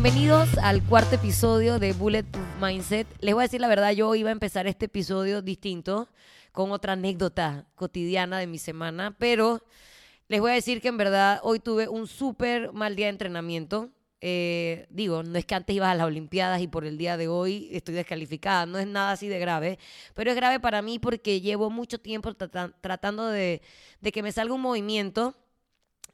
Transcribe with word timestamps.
Bienvenidos 0.00 0.56
al 0.58 0.80
cuarto 0.84 1.16
episodio 1.16 1.80
de 1.80 1.92
Bulletproof 1.92 2.46
Mindset. 2.62 3.08
Les 3.18 3.34
voy 3.34 3.42
a 3.42 3.46
decir 3.46 3.60
la 3.60 3.66
verdad, 3.66 3.90
yo 3.90 4.14
iba 4.14 4.28
a 4.28 4.32
empezar 4.32 4.68
este 4.68 4.84
episodio 4.84 5.42
distinto, 5.42 6.08
con 6.52 6.70
otra 6.70 6.92
anécdota 6.92 7.66
cotidiana 7.74 8.38
de 8.38 8.46
mi 8.46 8.58
semana, 8.58 9.16
pero 9.18 9.60
les 10.28 10.40
voy 10.40 10.52
a 10.52 10.54
decir 10.54 10.80
que 10.80 10.86
en 10.86 10.98
verdad 10.98 11.40
hoy 11.42 11.58
tuve 11.58 11.88
un 11.88 12.06
súper 12.06 12.72
mal 12.72 12.94
día 12.94 13.06
de 13.06 13.10
entrenamiento. 13.10 13.90
Eh, 14.20 14.86
digo, 14.88 15.24
no 15.24 15.36
es 15.36 15.44
que 15.44 15.56
antes 15.56 15.74
ibas 15.74 15.90
a 15.90 15.96
las 15.96 16.06
Olimpiadas 16.06 16.62
y 16.62 16.68
por 16.68 16.84
el 16.84 16.96
día 16.96 17.16
de 17.16 17.26
hoy 17.26 17.68
estoy 17.72 17.96
descalificada, 17.96 18.66
no 18.66 18.78
es 18.78 18.86
nada 18.86 19.10
así 19.10 19.26
de 19.26 19.40
grave, 19.40 19.80
pero 20.14 20.30
es 20.30 20.36
grave 20.36 20.60
para 20.60 20.80
mí 20.80 21.00
porque 21.00 21.40
llevo 21.40 21.70
mucho 21.70 21.98
tiempo 21.98 22.32
trata- 22.34 22.72
tratando 22.80 23.26
de 23.28 23.60
que 24.12 24.22
me 24.22 24.30
salga 24.30 24.54
un 24.54 24.60
movimiento. 24.60 25.34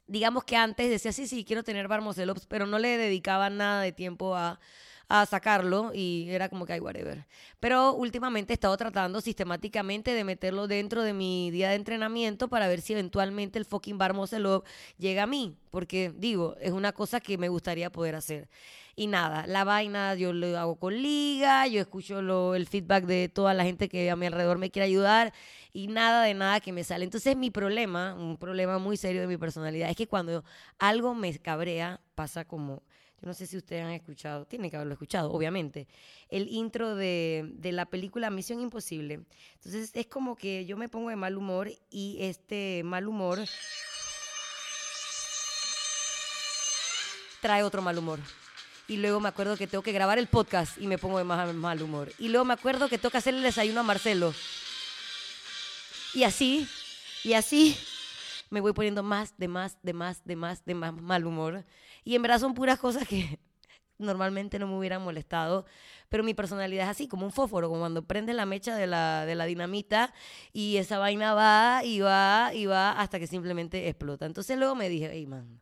Digamos 0.07 0.43
que 0.43 0.55
antes 0.55 0.89
decía, 0.89 1.11
sí, 1.11 1.27
sí, 1.27 1.43
quiero 1.45 1.63
tener 1.63 1.87
bar 1.87 2.01
muscle 2.01 2.31
ups", 2.31 2.45
pero 2.47 2.67
no 2.67 2.79
le 2.79 2.97
dedicaba 2.97 3.49
nada 3.49 3.81
de 3.81 3.91
tiempo 3.91 4.35
a, 4.35 4.59
a 5.07 5.25
sacarlo 5.25 5.91
y 5.93 6.27
era 6.29 6.49
como 6.49 6.65
que, 6.65 6.73
ay, 6.73 6.79
whatever. 6.79 7.25
Pero 7.59 7.93
últimamente 7.93 8.53
he 8.53 8.55
estado 8.55 8.75
tratando 8.77 9.21
sistemáticamente 9.21 10.11
de 10.11 10.23
meterlo 10.23 10.67
dentro 10.67 11.03
de 11.03 11.13
mi 11.13 11.51
día 11.51 11.69
de 11.69 11.75
entrenamiento 11.75 12.47
para 12.47 12.67
ver 12.67 12.81
si 12.81 12.93
eventualmente 12.93 13.59
el 13.59 13.65
fucking 13.65 13.97
bar 13.97 14.15
up 14.17 14.63
llega 14.97 15.23
a 15.23 15.27
mí, 15.27 15.57
porque 15.71 16.11
digo, 16.15 16.55
es 16.59 16.71
una 16.71 16.91
cosa 16.91 17.19
que 17.19 17.37
me 17.37 17.49
gustaría 17.49 17.91
poder 17.91 18.15
hacer. 18.15 18.49
Y 18.95 19.07
nada, 19.07 19.45
la 19.47 19.63
vaina 19.65 20.15
yo 20.15 20.31
lo 20.31 20.57
hago 20.57 20.77
con 20.77 20.93
liga, 21.01 21.67
yo 21.67 21.81
escucho 21.81 22.21
lo- 22.21 22.55
el 22.55 22.65
feedback 22.67 23.05
de 23.05 23.27
toda 23.29 23.53
la 23.53 23.63
gente 23.65 23.89
que 23.89 24.09
a 24.09 24.15
mi 24.15 24.25
alrededor 24.25 24.57
me 24.57 24.71
quiere 24.71 24.85
ayudar 24.85 25.33
y 25.73 25.87
nada 25.87 26.23
de 26.23 26.33
nada 26.33 26.61
que 26.61 26.71
me 26.71 26.83
sale. 26.83 27.03
Entonces 27.03 27.35
mi 27.35 27.51
problema, 27.51 28.13
un 28.15 28.37
problema 28.37 28.77
muy 28.79 28.95
serio 28.97 29.21
de 29.21 29.27
mi 29.27 29.37
personalidad, 29.37 29.89
es 29.89 29.97
que 29.97 30.07
cuando 30.07 30.43
algo 30.79 31.13
me 31.13 31.37
cabrea, 31.39 31.99
pasa 32.15 32.45
como, 32.45 32.83
no 33.25 33.33
sé 33.33 33.47
si 33.47 33.57
ustedes 33.57 33.83
han 33.83 33.91
escuchado, 33.91 34.45
tienen 34.45 34.69
que 34.69 34.77
haberlo 34.77 34.93
escuchado, 34.93 35.31
obviamente, 35.31 35.87
el 36.29 36.47
intro 36.47 36.95
de, 36.95 37.51
de 37.55 37.71
la 37.71 37.85
película 37.85 38.29
Misión 38.29 38.61
Imposible. 38.61 39.21
Entonces 39.55 39.91
es 39.93 40.07
como 40.07 40.35
que 40.35 40.65
yo 40.65 40.77
me 40.77 40.89
pongo 40.89 41.09
de 41.09 41.15
mal 41.15 41.37
humor 41.37 41.69
y 41.89 42.17
este 42.21 42.81
mal 42.85 43.07
humor 43.07 43.39
trae 47.41 47.63
otro 47.63 47.81
mal 47.81 47.97
humor. 47.97 48.19
Y 48.87 48.97
luego 48.97 49.19
me 49.19 49.29
acuerdo 49.29 49.57
que 49.57 49.67
tengo 49.67 49.83
que 49.83 49.91
grabar 49.91 50.19
el 50.19 50.27
podcast 50.27 50.77
y 50.77 50.87
me 50.87 50.97
pongo 50.97 51.17
de 51.17 51.23
más 51.23 51.53
mal 51.53 51.81
humor. 51.81 52.11
Y 52.19 52.29
luego 52.29 52.45
me 52.45 52.53
acuerdo 52.53 52.87
que 52.87 52.97
tengo 52.97 53.11
que 53.11 53.17
hacer 53.17 53.33
el 53.33 53.43
desayuno 53.43 53.79
a 53.79 53.83
Marcelo. 53.83 54.33
Y 56.13 56.23
así, 56.23 56.67
y 57.23 57.33
así, 57.33 57.77
me 58.49 58.61
voy 58.61 58.73
poniendo 58.73 59.03
más, 59.03 59.37
de 59.37 59.47
más, 59.47 59.77
de 59.83 59.93
más, 59.93 60.23
de 60.25 60.35
más, 60.35 60.65
de 60.65 60.75
más 60.75 60.93
mal 60.93 61.25
humor. 61.25 61.65
Y 62.03 62.15
en 62.15 62.21
verdad 62.21 62.39
son 62.39 62.53
puras 62.53 62.79
cosas 62.79 63.07
que 63.07 63.39
normalmente 63.97 64.59
no 64.59 64.67
me 64.67 64.77
hubieran 64.77 65.01
molestado, 65.01 65.65
pero 66.09 66.23
mi 66.23 66.33
personalidad 66.33 66.85
es 66.85 66.91
así, 66.91 67.07
como 67.07 67.25
un 67.25 67.31
fósforo, 67.31 67.69
como 67.69 67.81
cuando 67.81 68.03
prende 68.03 68.33
la 68.33 68.45
mecha 68.45 68.75
de 68.75 68.87
la, 68.87 69.25
de 69.25 69.35
la 69.35 69.45
dinamita 69.45 70.13
y 70.53 70.77
esa 70.77 70.97
vaina 70.97 71.33
va 71.33 71.83
y 71.83 72.01
va 72.01 72.51
y 72.53 72.65
va 72.65 72.91
hasta 72.91 73.19
que 73.19 73.27
simplemente 73.27 73.87
explota. 73.87 74.25
Entonces 74.25 74.57
luego 74.57 74.75
me 74.75 74.89
dije, 74.89 75.09
hey 75.11 75.25
man, 75.25 75.61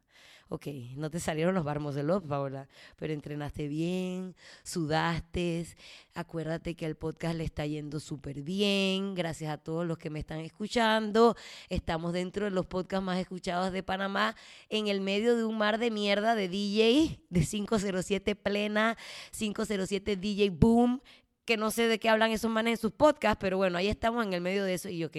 ok, 0.53 0.67
no 0.97 1.09
te 1.09 1.19
salieron 1.19 1.55
los 1.55 1.63
barmos 1.63 1.95
de 1.95 2.03
los, 2.03 2.21
Paola, 2.21 2.67
pero 2.95 3.11
entrenaste 3.11 3.67
bien, 3.67 4.35
sudaste, 4.61 5.65
acuérdate 6.13 6.75
que 6.75 6.85
el 6.85 6.95
podcast 6.95 7.35
le 7.35 7.43
está 7.43 7.65
yendo 7.65 7.99
súper 7.99 8.43
bien, 8.43 9.15
gracias 9.15 9.51
a 9.51 9.57
todos 9.57 9.83
los 9.83 9.97
que 9.97 10.11
me 10.11 10.19
están 10.19 10.41
escuchando, 10.41 11.35
estamos 11.69 12.13
dentro 12.13 12.45
de 12.45 12.51
los 12.51 12.67
podcasts 12.67 13.03
más 13.03 13.17
escuchados 13.17 13.73
de 13.73 13.81
Panamá, 13.81 14.35
en 14.69 14.85
el 14.89 15.01
medio 15.01 15.35
de 15.35 15.43
un 15.43 15.57
mar 15.57 15.79
de 15.79 15.89
mierda 15.89 16.35
de 16.35 16.47
DJ, 16.47 17.19
de 17.31 17.41
507 17.43 18.35
Plena, 18.35 18.95
507 19.35 20.17
DJ 20.17 20.51
Boom, 20.51 21.01
que 21.45 21.57
no 21.57 21.71
sé 21.71 21.87
de 21.87 21.97
qué 21.97 22.09
hablan 22.09 22.29
esos 22.29 22.51
manes 22.51 22.73
en 22.73 22.77
sus 22.77 22.91
podcasts, 22.91 23.39
pero 23.41 23.57
bueno, 23.57 23.79
ahí 23.79 23.87
estamos 23.87 24.23
en 24.23 24.33
el 24.33 24.41
medio 24.41 24.63
de 24.65 24.75
eso 24.75 24.87
y 24.87 25.03
ok, 25.03 25.17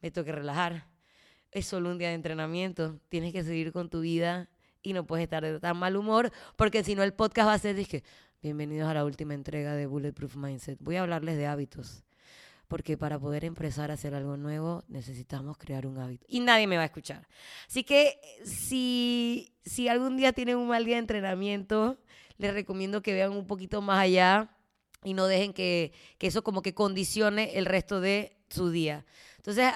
me 0.00 0.10
tengo 0.10 0.24
que 0.24 0.32
relajar 0.32 0.86
es 1.52 1.66
solo 1.66 1.90
un 1.90 1.98
día 1.98 2.08
de 2.08 2.14
entrenamiento. 2.14 3.00
Tienes 3.08 3.32
que 3.32 3.42
seguir 3.42 3.72
con 3.72 3.88
tu 3.88 4.00
vida 4.00 4.48
y 4.82 4.92
no 4.92 5.06
puedes 5.06 5.24
estar 5.24 5.42
de 5.42 5.58
tan 5.60 5.76
mal 5.76 5.96
humor, 5.96 6.30
porque 6.56 6.84
si 6.84 6.94
no 6.94 7.02
el 7.02 7.12
podcast 7.12 7.48
va 7.48 7.54
a 7.54 7.58
ser, 7.58 7.76
dije, 7.76 8.04
bienvenidos 8.42 8.88
a 8.88 8.94
la 8.94 9.04
última 9.04 9.34
entrega 9.34 9.74
de 9.74 9.86
Bulletproof 9.86 10.36
Mindset. 10.36 10.78
Voy 10.80 10.96
a 10.96 11.02
hablarles 11.02 11.36
de 11.36 11.46
hábitos, 11.46 12.04
porque 12.68 12.96
para 12.96 13.18
poder 13.18 13.44
empezar 13.44 13.90
a 13.90 13.94
hacer 13.94 14.14
algo 14.14 14.36
nuevo 14.36 14.84
necesitamos 14.88 15.58
crear 15.58 15.86
un 15.86 15.98
hábito. 15.98 16.26
Y 16.28 16.40
nadie 16.40 16.66
me 16.66 16.76
va 16.76 16.82
a 16.82 16.86
escuchar. 16.86 17.26
Así 17.66 17.84
que 17.84 18.18
si, 18.44 19.54
si 19.64 19.88
algún 19.88 20.16
día 20.16 20.32
tienen 20.32 20.56
un 20.56 20.68
mal 20.68 20.84
día 20.84 20.94
de 20.96 21.00
entrenamiento, 21.00 21.98
les 22.36 22.54
recomiendo 22.54 23.02
que 23.02 23.14
vean 23.14 23.32
un 23.32 23.46
poquito 23.46 23.82
más 23.82 23.98
allá 23.98 24.54
y 25.02 25.14
no 25.14 25.26
dejen 25.26 25.52
que, 25.52 25.92
que 26.18 26.28
eso 26.28 26.42
como 26.42 26.62
que 26.62 26.74
condicione 26.74 27.58
el 27.58 27.66
resto 27.66 28.00
de 28.00 28.36
su 28.48 28.70
día. 28.70 29.04
Entonces, 29.36 29.72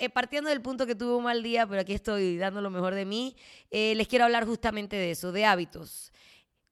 eh, 0.00 0.08
partiendo 0.08 0.48
del 0.48 0.62
punto 0.62 0.86
que 0.86 0.94
tuve 0.94 1.14
un 1.14 1.24
mal 1.24 1.42
día, 1.42 1.66
pero 1.66 1.82
aquí 1.82 1.92
estoy 1.92 2.38
dando 2.38 2.62
lo 2.62 2.70
mejor 2.70 2.94
de 2.94 3.04
mí, 3.04 3.36
eh, 3.70 3.94
les 3.94 4.08
quiero 4.08 4.24
hablar 4.24 4.46
justamente 4.46 4.96
de 4.96 5.10
eso, 5.10 5.30
de 5.30 5.44
hábitos. 5.44 6.10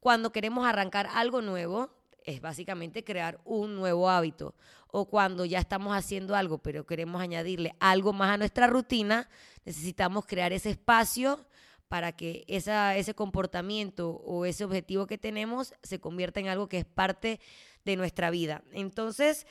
Cuando 0.01 0.33
queremos 0.33 0.67
arrancar 0.67 1.07
algo 1.13 1.43
nuevo, 1.43 1.91
es 2.25 2.41
básicamente 2.41 3.05
crear 3.05 3.39
un 3.45 3.77
nuevo 3.77 4.09
hábito. 4.09 4.55
O 4.91 5.11
cuando 5.11 5.45
ya 5.45 5.59
estamos 5.59 5.95
haciendo 5.95 6.35
algo, 6.37 6.57
pero 6.57 6.87
queremos 6.87 7.21
añadirle 7.21 7.75
algo 7.81 8.15
más 8.15 8.31
a 8.31 8.39
nuestra 8.39 8.67
rutina, 8.67 9.29
necesitamos 9.67 10.25
crear 10.25 10.55
ese 10.55 10.71
espacio 10.71 11.47
para 11.89 12.13
que 12.13 12.47
ese 12.49 13.15
comportamiento 13.15 14.09
o 14.25 14.47
ese 14.47 14.65
objetivo 14.65 15.07
que 15.07 15.19
tenemos 15.19 15.75
se 15.83 16.01
convierta 16.01 16.41
en 16.41 16.49
algo 16.49 16.67
que 16.67 16.79
es 16.79 16.87
parte 16.87 17.41
de 17.85 17.97
nuestra 17.97 18.31
vida. 18.31 18.63
Entonces, 18.73 19.47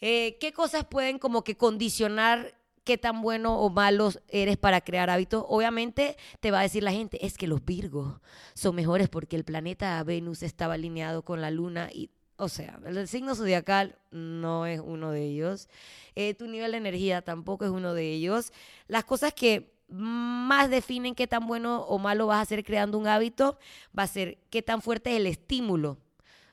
eh, 0.00 0.36
¿qué 0.40 0.52
cosas 0.52 0.84
pueden 0.84 1.20
como 1.20 1.44
que 1.44 1.56
condicionar 1.56 2.63
qué 2.84 2.98
tan 2.98 3.22
bueno 3.22 3.58
o 3.58 3.70
malo 3.70 4.10
eres 4.28 4.56
para 4.56 4.80
crear 4.82 5.10
hábitos? 5.10 5.44
Obviamente 5.48 6.16
te 6.40 6.50
va 6.50 6.60
a 6.60 6.62
decir 6.62 6.82
la 6.82 6.92
gente, 6.92 7.24
es 7.24 7.36
que 7.36 7.46
los 7.46 7.64
Virgos 7.64 8.20
son 8.54 8.76
mejores 8.76 9.08
porque 9.08 9.36
el 9.36 9.44
planeta 9.44 10.02
Venus 10.04 10.42
estaba 10.42 10.74
alineado 10.74 11.22
con 11.22 11.40
la 11.40 11.50
luna 11.50 11.90
y... 11.92 12.10
O 12.36 12.48
sea, 12.48 12.80
el 12.84 13.06
signo 13.06 13.36
zodiacal 13.36 13.96
no 14.10 14.66
es 14.66 14.80
uno 14.84 15.12
de 15.12 15.22
ellos. 15.22 15.68
Eh, 16.16 16.34
tu 16.34 16.48
nivel 16.48 16.72
de 16.72 16.78
energía 16.78 17.22
tampoco 17.22 17.64
es 17.64 17.70
uno 17.70 17.94
de 17.94 18.10
ellos. 18.10 18.52
Las 18.88 19.04
cosas 19.04 19.32
que 19.32 19.72
más 19.86 20.68
definen 20.68 21.14
qué 21.14 21.28
tan 21.28 21.46
bueno 21.46 21.82
o 21.82 21.98
malo 21.98 22.26
vas 22.26 22.42
a 22.42 22.44
ser 22.44 22.64
creando 22.64 22.98
un 22.98 23.06
hábito 23.06 23.56
va 23.96 24.02
a 24.02 24.08
ser 24.08 24.38
qué 24.50 24.62
tan 24.62 24.82
fuerte 24.82 25.12
es 25.12 25.16
el 25.18 25.28
estímulo 25.28 25.98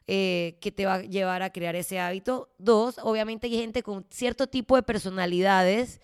eh, 0.07 0.57
que 0.61 0.71
te 0.71 0.85
va 0.85 0.95
a 0.95 1.01
llevar 1.01 1.43
a 1.43 1.51
crear 1.51 1.75
ese 1.75 1.99
hábito. 1.99 2.49
Dos, 2.57 2.99
obviamente 3.03 3.47
hay 3.47 3.57
gente 3.57 3.83
con 3.83 4.05
cierto 4.09 4.47
tipo 4.47 4.75
de 4.75 4.83
personalidades 4.83 6.01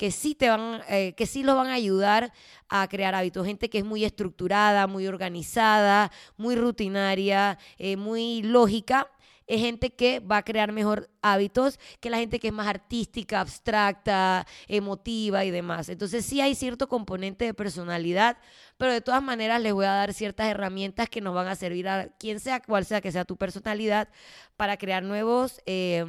que 0.00 0.10
sí 0.10 0.34
te 0.34 0.48
van, 0.48 0.80
eh, 0.88 1.12
que 1.12 1.26
sí 1.26 1.42
los 1.42 1.56
van 1.56 1.66
a 1.66 1.74
ayudar 1.74 2.32
a 2.70 2.88
crear 2.88 3.14
hábitos. 3.14 3.46
Gente 3.46 3.68
que 3.68 3.76
es 3.76 3.84
muy 3.84 4.04
estructurada, 4.04 4.86
muy 4.86 5.06
organizada, 5.06 6.10
muy 6.38 6.56
rutinaria, 6.56 7.58
eh, 7.76 7.98
muy 7.98 8.40
lógica. 8.42 9.10
Es 9.50 9.60
gente 9.60 9.90
que 9.90 10.20
va 10.20 10.36
a 10.36 10.44
crear 10.44 10.70
mejor 10.70 11.10
hábitos 11.22 11.80
que 11.98 12.08
la 12.08 12.18
gente 12.18 12.38
que 12.38 12.46
es 12.46 12.54
más 12.54 12.68
artística, 12.68 13.40
abstracta, 13.40 14.46
emotiva 14.68 15.44
y 15.44 15.50
demás. 15.50 15.88
Entonces 15.88 16.24
sí 16.24 16.40
hay 16.40 16.54
cierto 16.54 16.88
componente 16.88 17.46
de 17.46 17.52
personalidad, 17.52 18.38
pero 18.78 18.92
de 18.92 19.00
todas 19.00 19.20
maneras 19.24 19.60
les 19.60 19.72
voy 19.72 19.86
a 19.86 19.94
dar 19.94 20.14
ciertas 20.14 20.46
herramientas 20.46 21.08
que 21.08 21.20
nos 21.20 21.34
van 21.34 21.48
a 21.48 21.56
servir 21.56 21.88
a 21.88 22.10
quien 22.16 22.38
sea, 22.38 22.60
cual 22.62 22.84
sea 22.84 23.00
que 23.00 23.10
sea 23.10 23.24
tu 23.24 23.36
personalidad, 23.36 24.08
para 24.56 24.76
crear 24.76 25.02
nuevos 25.02 25.60
eh, 25.66 26.06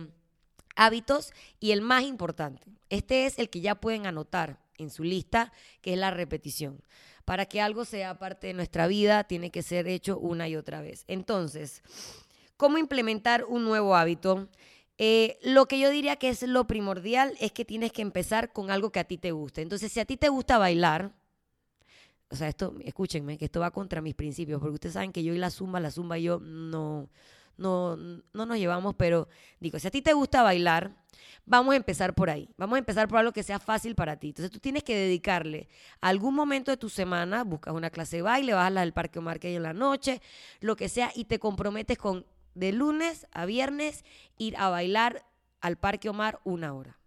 hábitos. 0.75 1.33
Y 1.59 1.71
el 1.71 1.81
más 1.81 2.03
importante, 2.03 2.67
este 2.91 3.25
es 3.25 3.39
el 3.39 3.49
que 3.49 3.61
ya 3.61 3.73
pueden 3.73 4.05
anotar 4.05 4.59
en 4.77 4.91
su 4.91 5.03
lista, 5.03 5.51
que 5.81 5.93
es 5.93 5.97
la 5.97 6.11
repetición. 6.11 6.83
Para 7.25 7.47
que 7.47 7.59
algo 7.59 7.85
sea 7.85 8.19
parte 8.19 8.45
de 8.45 8.53
nuestra 8.53 8.85
vida, 8.85 9.23
tiene 9.23 9.49
que 9.49 9.63
ser 9.63 9.87
hecho 9.87 10.19
una 10.19 10.47
y 10.47 10.55
otra 10.55 10.81
vez. 10.81 11.05
Entonces, 11.07 11.81
¿cómo 12.61 12.77
implementar 12.77 13.45
un 13.45 13.65
nuevo 13.65 13.95
hábito? 13.95 14.47
Eh, 14.99 15.39
lo 15.41 15.65
que 15.65 15.79
yo 15.79 15.89
diría 15.89 16.17
que 16.17 16.29
es 16.29 16.43
lo 16.43 16.67
primordial 16.67 17.35
es 17.39 17.51
que 17.51 17.65
tienes 17.65 17.91
que 17.91 18.03
empezar 18.03 18.53
con 18.53 18.69
algo 18.69 18.91
que 18.91 18.99
a 18.99 19.03
ti 19.03 19.17
te 19.17 19.31
guste. 19.31 19.63
Entonces, 19.63 19.91
si 19.91 19.99
a 19.99 20.05
ti 20.05 20.15
te 20.15 20.29
gusta 20.29 20.59
bailar, 20.59 21.11
o 22.29 22.35
sea, 22.35 22.49
esto, 22.49 22.75
escúchenme, 22.85 23.39
que 23.39 23.45
esto 23.45 23.61
va 23.61 23.71
contra 23.71 23.99
mis 23.99 24.13
principios, 24.13 24.59
porque 24.61 24.75
ustedes 24.75 24.93
saben 24.93 25.11
que 25.11 25.23
yo 25.23 25.33
y 25.33 25.39
la 25.39 25.49
zumba, 25.49 25.79
la 25.79 25.89
zumba 25.89 26.19
y 26.19 26.23
yo 26.23 26.39
no, 26.39 27.09
no, 27.57 27.97
no 27.97 28.45
nos 28.45 28.59
llevamos, 28.59 28.93
pero 28.93 29.27
digo, 29.59 29.79
si 29.79 29.87
a 29.87 29.91
ti 29.91 30.03
te 30.03 30.13
gusta 30.13 30.43
bailar, 30.43 30.91
vamos 31.47 31.73
a 31.73 31.77
empezar 31.77 32.13
por 32.13 32.29
ahí. 32.29 32.47
Vamos 32.57 32.75
a 32.75 32.79
empezar 32.79 33.07
por 33.07 33.17
algo 33.17 33.31
que 33.31 33.41
sea 33.41 33.57
fácil 33.57 33.95
para 33.95 34.17
ti. 34.17 34.27
Entonces 34.27 34.51
tú 34.51 34.59
tienes 34.59 34.83
que 34.83 34.95
dedicarle 34.95 35.67
algún 35.99 36.35
momento 36.35 36.69
de 36.69 36.77
tu 36.77 36.89
semana, 36.89 37.43
buscas 37.43 37.73
una 37.73 37.89
clase 37.89 38.17
de 38.17 38.21
baile, 38.21 38.53
vas 38.53 38.67
a 38.67 38.69
la 38.69 38.81
del 38.81 38.93
Parque 38.93 39.17
Omar 39.17 39.39
que 39.39 39.47
hay 39.47 39.55
en 39.55 39.63
la 39.63 39.73
noche, 39.73 40.21
lo 40.59 40.75
que 40.75 40.89
sea, 40.89 41.11
y 41.15 41.25
te 41.25 41.39
comprometes 41.39 41.97
con 41.97 42.23
de 42.55 42.71
lunes 42.71 43.27
a 43.31 43.45
viernes 43.45 44.03
ir 44.37 44.55
a 44.57 44.69
bailar 44.69 45.25
al 45.61 45.77
Parque 45.77 46.09
Omar 46.09 46.39
una 46.43 46.73
hora. 46.73 46.97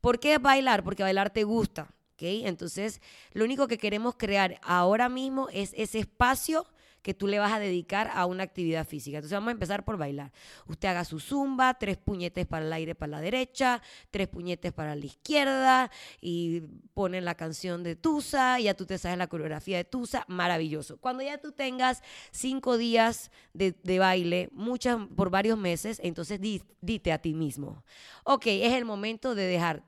¿Por 0.00 0.18
qué 0.18 0.38
bailar? 0.38 0.82
Porque 0.82 1.02
bailar 1.02 1.30
te 1.30 1.44
gusta. 1.44 1.94
¿ok? 2.14 2.22
Entonces, 2.22 3.00
lo 3.32 3.44
único 3.44 3.68
que 3.68 3.78
queremos 3.78 4.14
crear 4.16 4.60
ahora 4.62 5.08
mismo 5.08 5.48
es 5.52 5.72
ese 5.76 5.98
espacio 6.00 6.66
que 7.02 7.14
tú 7.14 7.26
le 7.26 7.38
vas 7.38 7.52
a 7.52 7.58
dedicar 7.58 8.10
a 8.14 8.26
una 8.26 8.42
actividad 8.42 8.86
física. 8.86 9.18
Entonces 9.18 9.36
vamos 9.36 9.48
a 9.48 9.52
empezar 9.52 9.84
por 9.84 9.96
bailar. 9.96 10.32
Usted 10.66 10.88
haga 10.88 11.04
su 11.04 11.20
zumba, 11.20 11.74
tres 11.74 11.96
puñetes 11.96 12.46
para 12.46 12.64
el 12.64 12.72
aire 12.72 12.94
para 12.94 13.10
la 13.10 13.20
derecha, 13.20 13.82
tres 14.10 14.28
puñetes 14.28 14.72
para 14.72 14.94
la 14.94 15.06
izquierda 15.06 15.90
y 16.20 16.62
ponen 16.94 17.24
la 17.24 17.34
canción 17.34 17.82
de 17.82 17.96
Tusa, 17.96 18.58
ya 18.60 18.74
tú 18.74 18.86
te 18.86 18.98
sabes 18.98 19.18
la 19.18 19.28
coreografía 19.28 19.76
de 19.78 19.84
Tusa, 19.84 20.24
maravilloso. 20.28 20.98
Cuando 20.98 21.22
ya 21.22 21.38
tú 21.38 21.52
tengas 21.52 22.02
cinco 22.30 22.76
días 22.76 23.30
de, 23.52 23.98
baile, 23.98 24.48
muchas 24.52 24.98
por 25.16 25.30
varios 25.30 25.58
meses, 25.58 26.00
entonces 26.02 26.40
dite 26.80 27.12
a 27.12 27.18
ti 27.18 27.34
mismo, 27.34 27.84
ok, 28.24 28.46
es 28.46 28.72
el 28.74 28.84
momento 28.84 29.34
de 29.34 29.44
dejar 29.44 29.84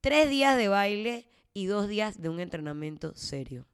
tres 0.00 0.28
días 0.28 0.56
de 0.56 0.68
baile 0.68 1.28
y 1.54 1.66
dos 1.66 1.88
días 1.88 2.20
de 2.20 2.28
un 2.28 2.40
entrenamiento 2.40 3.14
serio. 3.14 3.66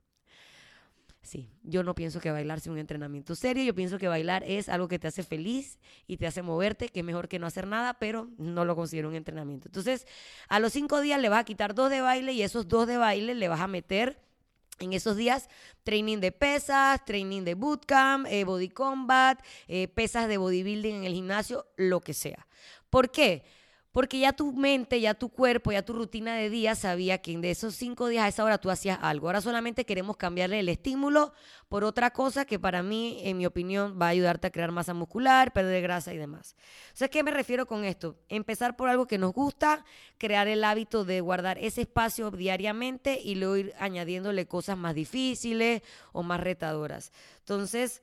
Sí, 1.29 1.51
yo 1.63 1.83
no 1.83 1.95
pienso 1.95 2.21
que 2.21 2.31
bailar 2.31 2.59
sea 2.59 2.73
un 2.73 2.79
entrenamiento 2.79 3.35
serio, 3.35 3.63
yo 3.63 3.75
pienso 3.75 3.99
que 3.99 4.09
bailar 4.09 4.43
es 4.45 4.71
algo 4.71 4.89
que 4.89 4.99
te 4.99 5.09
hace 5.09 5.23
feliz 5.23 5.79
y 6.07 6.17
te 6.17 6.27
hace 6.27 6.41
moverte, 6.41 6.89
que 6.89 7.01
es 7.01 7.05
mejor 7.05 7.29
que 7.29 7.39
no 7.39 7.47
hacer 7.47 7.67
nada, 7.67 7.99
pero 7.99 8.31
no 8.39 8.65
lo 8.65 8.75
considero 8.75 9.11
un 9.11 9.15
entrenamiento. 9.15 9.69
Entonces, 9.69 10.07
a 10.49 10.59
los 10.59 10.73
cinco 10.73 11.03
días 11.03 11.21
le 11.21 11.29
vas 11.29 11.41
a 11.41 11.45
quitar 11.45 11.75
dos 11.75 11.91
de 11.91 12.01
baile 12.01 12.33
y 12.33 12.41
esos 12.41 12.67
dos 12.67 12.87
de 12.87 12.97
baile 12.97 13.35
le 13.35 13.47
vas 13.47 13.61
a 13.61 13.67
meter 13.67 14.23
en 14.79 14.95
esos 14.95 15.19
días, 15.19 15.51
training 15.83 16.17
de 16.17 16.33
pesas, 16.33 17.05
training 17.05 17.43
de 17.43 17.53
bootcamp, 17.53 18.27
eh, 18.31 18.45
body 18.45 18.71
combat, 18.71 19.39
eh, 19.67 19.87
pesas 19.87 20.29
de 20.29 20.39
bodybuilding 20.39 20.95
en 20.95 21.05
el 21.05 21.13
gimnasio, 21.13 21.67
lo 21.77 22.01
que 22.01 22.15
sea. 22.15 22.47
¿Por 22.89 23.11
qué? 23.11 23.45
Porque 23.93 24.19
ya 24.19 24.35
tu 24.35 24.53
mente, 24.53 25.01
ya 25.01 25.15
tu 25.15 25.31
cuerpo, 25.31 25.73
ya 25.73 25.83
tu 25.83 25.95
rutina 25.95 26.35
de 26.35 26.51
día 26.51 26.75
sabía 26.75 27.19
que 27.19 27.39
de 27.39 27.51
esos 27.51 27.75
cinco 27.75 28.09
días 28.09 28.25
a 28.25 28.29
esa 28.29 28.45
hora 28.45 28.59
tú 28.59 28.71
hacías 28.71 28.99
algo. 29.01 29.29
Ahora 29.29 29.41
solamente 29.41 29.87
queremos 29.87 30.19
cambiarle 30.19 30.61
el 30.61 30.69
estímulo 30.69 31.33
por 31.69 31.85
otra 31.85 32.11
cosa 32.11 32.45
que 32.45 32.59
para 32.59 32.83
mí, 32.83 33.21
en 33.25 33.39
mi 33.39 33.47
opinión, 33.47 33.99
va 34.01 34.07
a 34.07 34.11
ayudarte 34.11 34.47
a 34.47 34.51
crear 34.51 34.73
masa 34.73 34.93
muscular, 34.93 35.55
perder 35.55 35.83
grasa 35.83 36.13
y 36.13 36.19
demás. 36.19 36.55
Sea, 36.93 37.09
¿qué 37.09 37.23
me 37.23 37.31
refiero 37.31 37.67
con 37.67 37.85
esto? 37.85 38.17
Empezar 38.29 38.77
por 38.77 38.91
algo 38.91 39.07
que 39.07 39.17
nos 39.17 39.33
gusta, 39.33 39.85
crear 40.19 40.49
el 40.49 40.65
hábito 40.65 41.07
de 41.07 41.23
guardar 41.23 41.57
ese 41.59 41.81
espacio 41.83 42.31
diariamente 42.31 43.19
y 43.23 43.37
luego 43.37 43.57
ir 43.57 43.75
añadiéndole 43.79 44.47
cosas 44.47 44.77
más 44.77 44.95
difíciles 44.95 45.83
o 46.13 46.23
más 46.23 46.41
retadoras. 46.41 47.11
Entonces, 47.39 48.03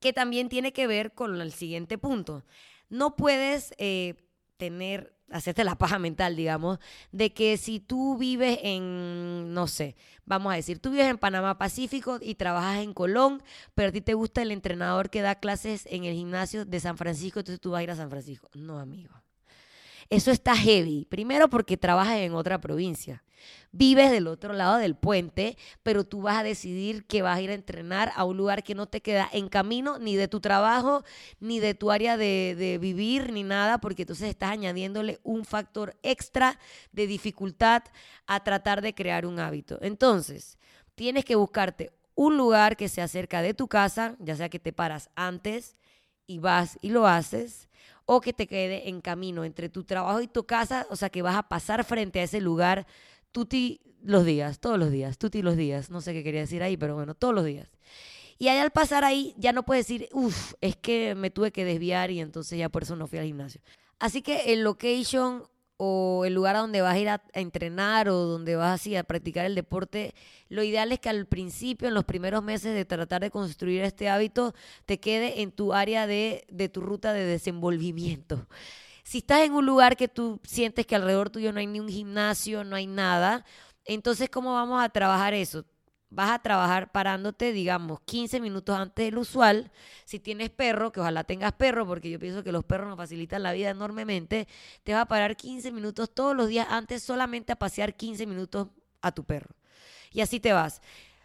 que 0.00 0.12
también 0.12 0.48
tiene 0.48 0.72
que 0.72 0.88
ver 0.88 1.12
con 1.14 1.40
el 1.40 1.52
siguiente 1.52 1.98
punto. 1.98 2.44
No 2.88 3.14
puedes... 3.14 3.74
Eh, 3.78 4.16
tener, 4.58 5.14
hacerte 5.30 5.64
la 5.64 5.78
paja 5.78 5.98
mental, 5.98 6.36
digamos, 6.36 6.78
de 7.12 7.32
que 7.32 7.56
si 7.56 7.80
tú 7.80 8.18
vives 8.18 8.58
en, 8.62 9.54
no 9.54 9.66
sé, 9.66 9.96
vamos 10.26 10.52
a 10.52 10.56
decir, 10.56 10.78
tú 10.80 10.90
vives 10.90 11.06
en 11.06 11.18
Panamá 11.18 11.56
Pacífico 11.56 12.18
y 12.20 12.34
trabajas 12.34 12.82
en 12.82 12.92
Colón, 12.92 13.42
pero 13.74 13.88
a 13.88 13.92
ti 13.92 14.00
te 14.00 14.14
gusta 14.14 14.42
el 14.42 14.50
entrenador 14.50 15.08
que 15.08 15.22
da 15.22 15.36
clases 15.36 15.86
en 15.86 16.04
el 16.04 16.14
gimnasio 16.14 16.64
de 16.66 16.80
San 16.80 16.98
Francisco, 16.98 17.40
entonces 17.40 17.60
tú 17.60 17.70
vas 17.70 17.80
a 17.80 17.82
ir 17.84 17.90
a 17.90 17.96
San 17.96 18.10
Francisco. 18.10 18.50
No, 18.54 18.78
amigo. 18.78 19.14
Eso 20.10 20.30
está 20.30 20.56
heavy. 20.56 21.04
Primero 21.04 21.48
porque 21.48 21.76
trabajas 21.76 22.18
en 22.18 22.34
otra 22.34 22.60
provincia. 22.60 23.22
Vives 23.70 24.10
del 24.10 24.26
otro 24.26 24.54
lado 24.54 24.78
del 24.78 24.96
puente, 24.96 25.56
pero 25.82 26.04
tú 26.04 26.22
vas 26.22 26.38
a 26.38 26.42
decidir 26.42 27.04
que 27.06 27.22
vas 27.22 27.36
a 27.36 27.42
ir 27.42 27.50
a 27.50 27.54
entrenar 27.54 28.12
a 28.16 28.24
un 28.24 28.36
lugar 28.36 28.62
que 28.62 28.74
no 28.74 28.86
te 28.86 29.02
queda 29.02 29.28
en 29.32 29.48
camino 29.48 29.98
ni 29.98 30.16
de 30.16 30.26
tu 30.26 30.40
trabajo, 30.40 31.04
ni 31.38 31.60
de 31.60 31.74
tu 31.74 31.90
área 31.90 32.16
de, 32.16 32.78
vivir, 32.80 33.32
ni 33.32 33.42
nada, 33.42 33.78
porque 33.78 34.02
entonces 34.02 34.30
estás 34.30 34.52
añadiéndole 34.52 35.20
un 35.22 35.44
factor 35.44 35.94
extra 36.02 36.58
de 36.92 37.06
dificultad 37.06 37.82
a 38.26 38.42
tratar 38.42 38.80
de 38.80 38.94
crear 38.94 39.26
un 39.26 39.38
hábito. 39.38 39.78
Entonces, 39.82 40.58
tienes 40.94 41.24
que 41.24 41.36
buscarte 41.36 41.92
un 42.14 42.36
lugar 42.36 42.76
que 42.76 42.88
sea 42.88 43.06
cerca 43.06 43.42
de 43.42 43.54
tu 43.54 43.68
casa, 43.68 44.16
ya 44.18 44.34
sea 44.34 44.48
que 44.48 44.58
te 44.58 44.72
paras 44.72 45.10
antes 45.14 45.76
y 46.28 46.38
vas 46.38 46.78
y 46.80 46.90
lo 46.90 47.08
haces, 47.08 47.68
o 48.04 48.20
que 48.20 48.32
te 48.32 48.46
quede 48.46 48.88
en 48.88 49.00
camino 49.00 49.44
entre 49.44 49.68
tu 49.68 49.82
trabajo 49.82 50.20
y 50.20 50.28
tu 50.28 50.46
casa, 50.46 50.86
o 50.90 50.96
sea 50.96 51.10
que 51.10 51.22
vas 51.22 51.36
a 51.36 51.48
pasar 51.48 51.84
frente 51.84 52.20
a 52.20 52.22
ese 52.22 52.40
lugar 52.40 52.86
tuti 53.32 53.80
los 54.02 54.24
días, 54.24 54.60
todos 54.60 54.78
los 54.78 54.92
días, 54.92 55.18
tuti 55.18 55.42
los 55.42 55.56
días, 55.56 55.90
no 55.90 56.00
sé 56.00 56.12
qué 56.12 56.22
quería 56.22 56.42
decir 56.42 56.62
ahí, 56.62 56.76
pero 56.76 56.94
bueno, 56.94 57.14
todos 57.14 57.34
los 57.34 57.44
días. 57.44 57.68
Y 58.38 58.48
ahí 58.48 58.58
al 58.58 58.70
pasar 58.70 59.04
ahí 59.04 59.34
ya 59.36 59.52
no 59.52 59.64
puedes 59.64 59.88
decir, 59.88 60.08
uff, 60.12 60.54
es 60.60 60.76
que 60.76 61.14
me 61.16 61.30
tuve 61.30 61.50
que 61.50 61.64
desviar 61.64 62.10
y 62.10 62.20
entonces 62.20 62.58
ya 62.58 62.68
por 62.68 62.84
eso 62.84 62.94
no 62.94 63.08
fui 63.08 63.18
al 63.18 63.26
gimnasio. 63.26 63.60
Así 63.98 64.22
que 64.22 64.52
el 64.52 64.62
location 64.62 65.42
o 65.78 66.24
el 66.24 66.34
lugar 66.34 66.56
a 66.56 66.58
donde 66.58 66.82
vas 66.82 66.94
a 66.94 66.98
ir 66.98 67.08
a, 67.08 67.22
entrenar 67.32 68.08
o 68.08 68.16
donde 68.24 68.56
vas 68.56 68.80
así 68.80 68.96
a 68.96 69.04
practicar 69.04 69.46
el 69.46 69.54
deporte, 69.54 70.14
lo 70.48 70.62
ideal 70.62 70.92
es 70.92 70.98
que 70.98 71.08
al 71.08 71.26
principio, 71.26 71.88
en 71.88 71.94
los 71.94 72.04
primeros 72.04 72.42
meses 72.42 72.74
de 72.74 72.84
tratar 72.84 73.22
de 73.22 73.30
construir 73.30 73.82
este 73.82 74.08
hábito, 74.08 74.54
te 74.86 74.98
quede 74.98 75.40
en 75.40 75.52
tu 75.52 75.72
área 75.72 76.06
de, 76.06 76.44
de 76.50 76.68
tu 76.68 76.80
ruta 76.80 77.12
de 77.12 77.24
desenvolvimiento. 77.24 78.46
Si 79.04 79.18
estás 79.18 79.42
en 79.42 79.52
un 79.54 79.64
lugar 79.66 79.96
que 79.96 80.08
tú 80.08 80.40
sientes 80.44 80.84
que 80.84 80.96
alrededor 80.96 81.30
tuyo 81.30 81.52
no 81.52 81.60
hay 81.60 81.66
ni 81.66 81.80
un 81.80 81.88
gimnasio, 81.88 82.64
no 82.64 82.76
hay 82.76 82.86
nada, 82.86 83.44
entonces 83.84 84.28
¿cómo 84.28 84.52
vamos 84.52 84.82
a 84.82 84.88
trabajar 84.88 85.32
eso? 85.32 85.64
Vas 86.10 86.30
a 86.30 86.38
trabajar 86.38 86.90
parándote, 86.92 87.52
digamos, 87.52 88.00
15 88.00 88.40
minutos 88.40 88.76
antes 88.76 89.04
del 89.04 89.18
usual. 89.18 89.70
Si 90.04 90.18
tienes 90.18 90.50
perro, 90.50 90.92
que 90.92 91.00
ojalá 91.00 91.24
tengas 91.24 91.52
perro, 91.52 91.86
porque 91.86 92.10
yo 92.10 92.18
pienso 92.18 92.42
que 92.42 92.52
los 92.52 92.64
perros 92.64 92.88
nos 92.88 92.96
facilitan 92.96 93.42
la 93.42 93.52
vida 93.52 93.70
enormemente, 93.70 94.48
te 94.84 94.92
vas 94.92 95.02
a 95.02 95.06
parar 95.06 95.36
15 95.36 95.72
minutos 95.72 96.12
todos 96.14 96.34
los 96.34 96.48
días 96.48 96.66
antes 96.70 97.02
solamente 97.02 97.52
a 97.52 97.56
pasear 97.56 97.94
15 97.94 98.26
minutos 98.26 98.68
a 99.02 99.12
tu 99.12 99.24
perro. 99.24 99.54
Y 100.12 100.20
así 100.20 100.40
te 100.40 100.52
vas. 100.52 100.80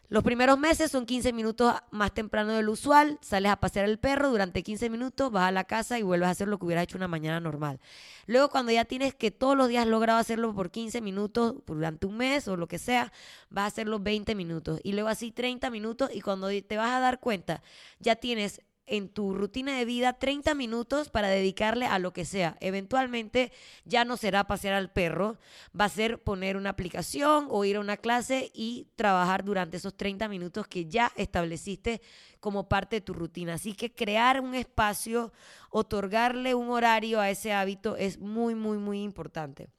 Los 0.09 0.23
primeros 0.23 0.59
meses 0.59 0.91
son 0.91 1.05
15 1.05 1.33
minutos 1.33 1.73
más 1.89 2.13
temprano 2.13 2.51
del 2.53 2.69
usual, 2.69 3.17
sales 3.21 3.51
a 3.51 3.55
pasear 3.55 3.85
el 3.85 3.97
perro 3.97 4.29
durante 4.29 4.61
15 4.61 4.89
minutos, 4.89 5.31
vas 5.31 5.47
a 5.47 5.51
la 5.51 5.63
casa 5.63 5.97
y 5.97 6.03
vuelves 6.03 6.27
a 6.27 6.31
hacer 6.31 6.47
lo 6.47 6.59
que 6.59 6.65
hubieras 6.65 6.83
hecho 6.83 6.97
una 6.97 7.07
mañana 7.07 7.39
normal. 7.39 7.79
Luego 8.27 8.49
cuando 8.49 8.71
ya 8.71 8.85
tienes 8.85 9.15
que 9.15 9.31
todos 9.31 9.57
los 9.57 9.69
días 9.69 9.87
logrado 9.87 10.19
hacerlo 10.19 10.53
por 10.53 10.71
15 10.71 11.01
minutos 11.01 11.55
durante 11.65 12.05
un 12.05 12.17
mes 12.17 12.47
o 12.47 12.57
lo 12.57 12.67
que 12.67 12.77
sea, 12.77 13.11
vas 13.49 13.63
a 13.63 13.67
hacerlo 13.67 13.99
20 13.99 14.35
minutos 14.35 14.79
y 14.83 14.91
luego 14.91 15.09
así 15.09 15.31
30 15.31 15.69
minutos 15.69 16.09
y 16.13 16.21
cuando 16.21 16.49
te 16.49 16.77
vas 16.77 16.91
a 16.91 16.99
dar 16.99 17.19
cuenta 17.19 17.63
ya 17.99 18.15
tienes 18.15 18.61
en 18.85 19.09
tu 19.09 19.33
rutina 19.33 19.77
de 19.77 19.85
vida 19.85 20.13
30 20.13 20.53
minutos 20.55 21.09
para 21.09 21.29
dedicarle 21.29 21.85
a 21.85 21.99
lo 21.99 22.11
que 22.11 22.25
sea. 22.25 22.57
Eventualmente 22.59 23.51
ya 23.85 24.05
no 24.05 24.17
será 24.17 24.45
pasear 24.45 24.73
al 24.73 24.91
perro, 24.91 25.37
va 25.79 25.85
a 25.85 25.89
ser 25.89 26.21
poner 26.21 26.57
una 26.57 26.71
aplicación 26.71 27.47
o 27.49 27.63
ir 27.65 27.77
a 27.77 27.79
una 27.79 27.97
clase 27.97 28.51
y 28.53 28.87
trabajar 28.95 29.43
durante 29.43 29.77
esos 29.77 29.95
30 29.95 30.27
minutos 30.27 30.67
que 30.67 30.85
ya 30.85 31.11
estableciste 31.15 32.01
como 32.39 32.67
parte 32.67 32.97
de 32.97 33.01
tu 33.01 33.13
rutina. 33.13 33.53
Así 33.53 33.73
que 33.73 33.93
crear 33.93 34.41
un 34.41 34.53
espacio, 34.55 35.31
otorgarle 35.69 36.53
un 36.55 36.69
horario 36.69 37.19
a 37.19 37.29
ese 37.29 37.53
hábito 37.53 37.95
es 37.95 38.19
muy, 38.19 38.53
muy, 38.53 38.77
muy 38.77 39.01
importante. 39.01 39.69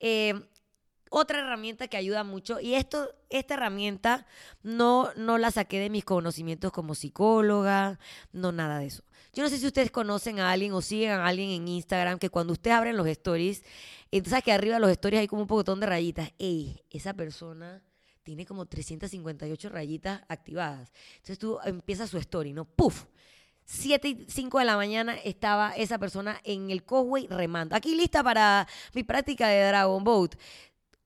Eh, 0.00 0.34
otra 1.10 1.40
herramienta 1.40 1.88
que 1.88 1.96
ayuda 1.96 2.24
mucho, 2.24 2.60
y 2.60 2.74
esto, 2.74 3.10
esta 3.30 3.54
herramienta 3.54 4.26
no, 4.62 5.10
no 5.16 5.38
la 5.38 5.50
saqué 5.50 5.80
de 5.80 5.90
mis 5.90 6.04
conocimientos 6.04 6.72
como 6.72 6.94
psicóloga, 6.94 7.98
no 8.32 8.52
nada 8.52 8.78
de 8.78 8.86
eso. 8.86 9.04
Yo 9.32 9.42
no 9.42 9.48
sé 9.48 9.58
si 9.58 9.66
ustedes 9.66 9.90
conocen 9.90 10.40
a 10.40 10.50
alguien 10.50 10.72
o 10.72 10.80
siguen 10.80 11.10
a 11.10 11.26
alguien 11.26 11.50
en 11.50 11.68
Instagram 11.68 12.18
que 12.18 12.30
cuando 12.30 12.52
ustedes 12.52 12.76
abren 12.76 12.96
los 12.96 13.06
stories, 13.06 13.62
entonces 14.10 14.42
que 14.42 14.52
arriba 14.52 14.74
de 14.74 14.80
los 14.80 14.90
stories 14.90 15.20
hay 15.20 15.28
como 15.28 15.42
un 15.42 15.48
botón 15.48 15.80
de 15.80 15.86
rayitas. 15.86 16.32
Ey, 16.38 16.82
esa 16.90 17.14
persona 17.14 17.82
tiene 18.22 18.44
como 18.46 18.66
358 18.66 19.68
rayitas 19.68 20.22
activadas. 20.28 20.92
Entonces 21.16 21.38
tú 21.38 21.58
empiezas 21.64 22.10
su 22.10 22.18
story, 22.18 22.52
¿no? 22.52 22.64
¡Puf! 22.64 23.04
7 23.64 24.08
y 24.08 24.26
5 24.28 24.58
de 24.60 24.64
la 24.64 24.76
mañana 24.76 25.14
estaba 25.14 25.72
esa 25.72 25.98
persona 25.98 26.40
en 26.42 26.70
el 26.70 26.84
causeway 26.84 27.26
remando. 27.26 27.76
Aquí 27.76 27.94
lista 27.94 28.24
para 28.24 28.66
mi 28.94 29.02
práctica 29.02 29.46
de 29.48 29.62
Dragon 29.68 30.02
Boat 30.02 30.36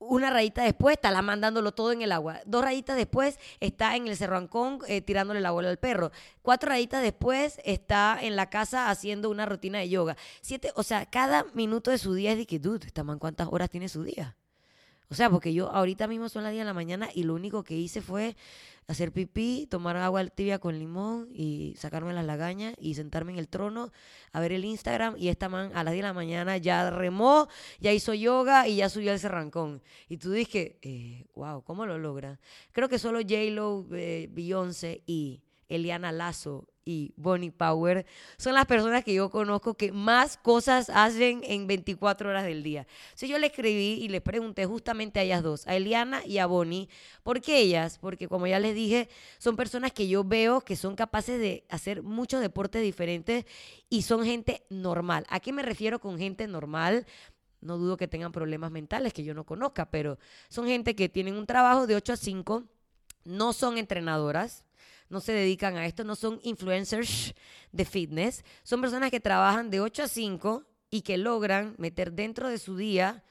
una 0.09 0.31
rayita 0.31 0.63
después 0.63 0.95
está 0.95 1.11
la 1.11 1.23
mandándolo 1.23 1.73
todo 1.73 1.93
en 1.93 2.03
el 2.03 2.13
agua. 2.13 2.41
Dos 2.47 2.65
rayitas 2.65 2.97
después 2.97 3.39
está 3.61 3.97
en 3.97 4.09
el 4.09 4.17
cerrancón 4.17 4.81
eh, 4.89 5.01
tirándole 5.01 5.41
la 5.41 5.51
bola 5.51 5.69
al 5.69 5.79
perro. 5.79 6.11
Cuatro 6.43 6.71
rayitas 6.71 7.03
después 7.03 7.61
está 7.65 8.19
en 8.21 8.37
la 8.37 8.51
casa 8.51 8.91
haciendo 8.91 9.31
una 9.31 9.47
rutina 9.47 9.79
de 9.79 9.89
yoga. 9.89 10.17
Siete, 10.41 10.73
o 10.75 10.83
sea, 10.83 11.07
cada 11.07 11.45
minuto 11.55 11.91
de 11.91 11.99
su 11.99 12.15
día 12.15 12.33
es 12.33 12.39
de 12.39 12.47
que, 12.47 12.59
dude, 12.59 12.89
¿cuántas 13.19 13.49
horas 13.51 13.71
tiene 13.71 13.89
su 13.89 14.03
día? 14.03 14.37
O 15.13 15.15
sea, 15.15 15.29
porque 15.29 15.53
yo 15.53 15.71
ahorita 15.71 16.07
mismo 16.07 16.31
son 16.31 16.43
las 16.43 16.53
10 16.53 16.63
de 16.63 16.65
la 16.65 16.73
mañana 16.73 17.11
y 17.15 17.25
lo 17.25 17.35
único 17.35 17.65
que 17.65 17.77
hice 17.77 18.01
fue 18.01 18.35
hacer 18.87 19.13
pipí, 19.13 19.67
tomar 19.71 19.99
agua 19.99 20.25
tibia 20.29 20.59
con 20.59 20.79
limón 20.79 21.29
y 21.35 21.75
sacarme 21.77 22.15
las 22.15 22.25
lagañas 22.25 22.75
y 22.81 22.95
sentarme 22.95 23.33
en 23.33 23.39
el 23.39 23.47
trono 23.47 23.93
a 24.33 24.41
ver 24.41 24.53
el 24.53 24.65
Instagram 24.65 25.17
y 25.19 25.29
esta 25.29 25.51
man 25.51 25.71
a 25.75 25.85
las 25.85 25.93
10 25.93 26.03
de 26.03 26.09
la 26.09 26.15
mañana 26.15 26.57
ya 26.57 26.89
remó, 26.89 27.47
ya 27.79 27.93
hizo 27.93 28.15
yoga 28.15 28.67
y 28.67 28.77
ya 28.77 28.89
subió 28.89 29.13
el 29.13 29.21
cerrancón. 29.21 29.83
Y 30.09 30.17
tú 30.17 30.31
dices, 30.33 30.77
eh, 30.81 31.27
wow, 31.35 31.63
¿cómo 31.63 31.85
lo 31.85 31.99
logra? 31.99 32.41
Creo 32.73 32.89
que 32.89 32.99
solo 32.99 33.19
J-Lo, 33.21 33.87
eh, 33.93 34.31
Beyoncé 34.33 35.03
y 35.05 35.43
Eliana 35.69 36.11
Lazo 36.11 36.72
y 36.85 37.13
Bonnie 37.17 37.51
Power 37.51 38.07
son 38.37 38.55
las 38.55 38.67
personas 38.67 39.05
que 39.05 39.15
yo 39.15 39.31
conozco 39.31 39.75
que 39.75 39.93
más 39.93 40.37
cosas 40.37 40.91
hacen 40.91 41.43
en 41.45 41.67
24 41.67 42.31
horas 42.31 42.45
del 42.45 42.63
día. 42.63 42.87
Si 43.15 43.29
yo 43.29 43.39
le 43.39 43.47
escribí 43.47 44.03
y 44.03 44.09
les 44.09 44.21
pregunté 44.21 44.67
justamente 44.67 45.21
a 45.21 45.23
ellas 45.23 45.43
dos, 45.43 45.67
a 45.67 45.77
Eliana 45.77 46.25
y 46.27 46.39
a 46.39 46.47
Bonnie, 46.47 46.89
¿por 47.23 47.41
qué 47.41 47.59
ellas? 47.59 47.99
Porque 47.99 48.29
como 48.29 48.47
ya 48.47 48.59
les 48.59 48.75
dije, 48.75 49.09
son 49.39 49.57
personas 49.57 49.93
que 49.93 50.09
yo 50.09 50.25
veo 50.25 50.61
que 50.61 50.77
son 50.77 50.97
capaces 50.97 51.39
de 51.41 51.65
hacer 51.69 52.03
muchos 52.03 52.41
deportes 52.41 52.83
diferentes 52.83 53.45
y 53.89 54.03
son 54.03 54.25
gente 54.25 54.65
normal. 54.69 55.25
¿A 55.29 55.41
qué 55.41 55.53
me 55.53 55.63
refiero 55.63 56.01
con 56.01 56.19
gente 56.19 56.47
normal? 56.47 57.07
No 57.61 57.79
dudo 57.79 57.97
que 57.97 58.09
tengan 58.09 58.33
problemas 58.33 58.73
mentales 58.73 59.13
que 59.13 59.23
yo 59.23 59.35
no 59.35 59.45
conozca, 59.45 59.89
pero 59.89 60.19
son 60.49 60.67
gente 60.67 60.97
que 60.97 61.09
tienen 61.09 61.37
un 61.37 61.47
trabajo 61.47 61.87
de 61.87 61.95
8 61.95 62.15
a 62.15 62.17
5, 62.17 62.65
no 63.25 63.53
son 63.53 63.79
entrenadoras, 63.79 64.65
no 65.13 65.21
se 65.21 65.33
dedican 65.33 65.77
a 65.77 65.85
esto, 65.85 66.05
no 66.05 66.17
son 66.17 66.41
influencers 66.43 67.35
de 67.71 67.85
fitness, 67.85 68.45
son 68.63 68.81
personas 68.81 69.11
que 69.11 69.21
trabajan 69.21 69.69
de 69.69 69.81
8 69.81 70.05
a 70.05 70.09
5 70.09 70.65
y 70.89 71.03
que 71.03 71.19
logran 71.19 71.75
meter 71.77 72.13
dentro 72.13 72.49
de 72.49 72.57
su 72.57 72.79
día 72.79 73.23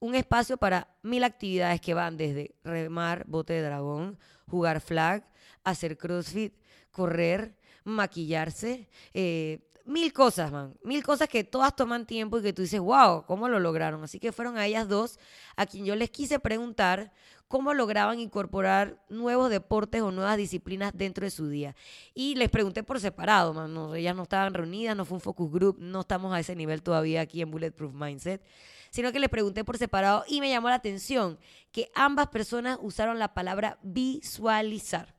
un 0.00 0.14
espacio 0.14 0.56
para 0.56 0.96
mil 1.02 1.24
actividades 1.24 1.82
que 1.82 1.92
van 1.92 2.16
desde 2.16 2.54
remar, 2.64 3.24
bote 3.26 3.52
de 3.52 3.62
dragón, 3.62 4.18
jugar 4.48 4.80
flag, 4.80 5.28
hacer 5.62 5.98
crossfit, 5.98 6.54
correr, 6.90 7.54
maquillarse, 7.84 8.88
eh, 9.12 9.68
mil 9.84 10.14
cosas, 10.14 10.50
man. 10.50 10.74
Mil 10.82 11.02
cosas 11.02 11.28
que 11.28 11.44
todas 11.44 11.76
toman 11.76 12.06
tiempo 12.06 12.38
y 12.38 12.42
que 12.42 12.54
tú 12.54 12.62
dices, 12.62 12.80
wow, 12.80 13.26
¿cómo 13.26 13.46
lo 13.46 13.60
lograron? 13.60 14.02
Así 14.02 14.18
que 14.18 14.32
fueron 14.32 14.56
a 14.56 14.64
ellas 14.64 14.88
dos 14.88 15.18
a 15.54 15.66
quien 15.66 15.84
yo 15.84 15.94
les 15.94 16.10
quise 16.10 16.38
preguntar 16.38 17.12
cómo 17.48 17.74
lograban 17.74 18.18
incorporar 18.20 19.02
nuevos 19.08 19.50
deportes 19.50 20.02
o 20.02 20.10
nuevas 20.10 20.36
disciplinas 20.36 20.92
dentro 20.94 21.24
de 21.24 21.30
su 21.30 21.48
día. 21.48 21.74
Y 22.14 22.34
les 22.34 22.50
pregunté 22.50 22.82
por 22.82 23.00
separado, 23.00 23.94
ellas 23.94 24.16
no 24.16 24.24
estaban 24.24 24.54
reunidas, 24.54 24.96
no 24.96 25.04
fue 25.04 25.16
un 25.16 25.20
focus 25.20 25.50
group, 25.50 25.76
no 25.78 26.00
estamos 26.00 26.34
a 26.34 26.40
ese 26.40 26.56
nivel 26.56 26.82
todavía 26.82 27.20
aquí 27.20 27.40
en 27.42 27.50
Bulletproof 27.50 27.94
Mindset, 27.94 28.42
sino 28.90 29.12
que 29.12 29.20
les 29.20 29.28
pregunté 29.28 29.64
por 29.64 29.78
separado 29.78 30.24
y 30.26 30.40
me 30.40 30.50
llamó 30.50 30.68
la 30.68 30.76
atención 30.76 31.38
que 31.72 31.90
ambas 31.94 32.28
personas 32.28 32.78
usaron 32.80 33.18
la 33.18 33.34
palabra 33.34 33.78
visualizar. 33.82 35.14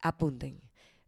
Apunten 0.00 0.65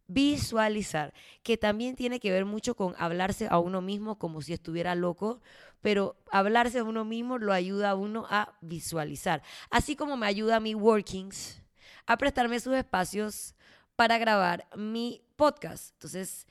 visualizar, 0.09 1.13
que 1.43 1.55
también 1.55 1.95
tiene 1.95 2.19
que 2.19 2.31
ver 2.31 2.43
mucho 2.43 2.75
con 2.75 2.95
hablarse 2.97 3.47
a 3.49 3.59
uno 3.59 3.79
mismo 3.79 4.17
como 4.17 4.41
si 4.41 4.53
estuviera 4.53 4.95
loco, 4.95 5.39
pero 5.81 6.17
hablarse 6.31 6.79
a 6.79 6.83
uno 6.83 7.05
mismo 7.05 7.37
lo 7.37 7.53
ayuda 7.53 7.91
a 7.91 7.95
uno 7.95 8.25
a 8.29 8.57
visualizar. 8.59 9.43
Así 9.69 9.95
como 9.95 10.17
me 10.17 10.25
ayuda 10.25 10.57
a 10.57 10.59
mi 10.59 10.75
workings 10.75 11.61
a 12.07 12.17
prestarme 12.17 12.59
sus 12.59 12.73
espacios 12.73 13.55
para 13.95 14.17
grabar 14.17 14.67
mi 14.75 15.21
podcast. 15.35 15.93
Entonces, 15.93 16.47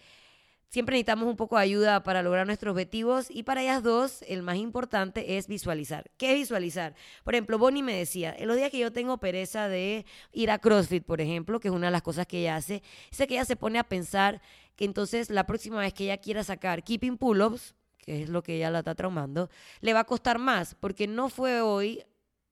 siempre 0.69 0.95
necesitamos 0.95 1.29
un 1.29 1.37
poco 1.37 1.57
de 1.57 1.63
ayuda 1.63 2.03
para 2.03 2.23
lograr 2.23 2.47
nuestros 2.47 2.73
objetivos 2.73 3.31
y 3.31 3.43
para 3.43 3.63
ellas 3.63 3.83
dos 3.83 4.23
el 4.29 4.43
más 4.43 4.57
importante 4.57 5.37
es 5.37 5.49
visualizar. 5.49 6.11
¿Qué 6.17 6.33
es 6.33 6.39
visualizar? 6.39 6.95
Por 7.25 7.35
ejemplo, 7.35 7.59
Bonnie 7.59 7.83
me 7.83 7.95
decía, 7.95 8.35
en 8.37 8.49
los 8.49 8.57
días 8.57 8.71
que 8.71 8.79
yo 8.79 8.93
tengo 8.93 9.19
pereza 9.19 9.69
de 9.69 10.05
ir 10.33 10.51
a 10.51 10.59
CrossFit, 10.59 11.05
por 11.05 11.21
ejemplo, 11.21 11.61
que 11.61 11.69
es 11.69 11.75
una 11.75 11.89
de 11.89 11.93
las 11.93 12.03
cosas 12.03 12.27
que 12.27 12.41
ella 12.41 12.57
hace, 12.57 12.83
dice 13.11 13.27
que 13.27 13.35
ella 13.35 13.45
se 13.45 13.57
pone 13.57 13.79
a 13.79 13.85
pensar 13.85 14.41
que 14.77 14.85
entonces 14.85 15.31
la 15.31 15.47
próxima 15.47 15.81
vez 15.81 15.93
que 15.93 16.05
ella 16.05 16.19
quiera 16.19 16.45
sacar 16.45 16.85
keeping 16.85 17.17
pull-ups, 17.17 17.75
que 17.99 18.23
es 18.23 18.29
lo 18.29 18.43
que 18.43 18.57
ella 18.57 18.71
la 18.71 18.81
está 18.81 18.95
traumando, 18.95 19.51
le 19.81 19.93
va 19.93 20.01
a 20.01 20.05
costar 20.05 20.39
más, 20.39 20.75
porque 20.75 21.07
no 21.07 21.29
fue 21.29 21.61
hoy 21.61 22.05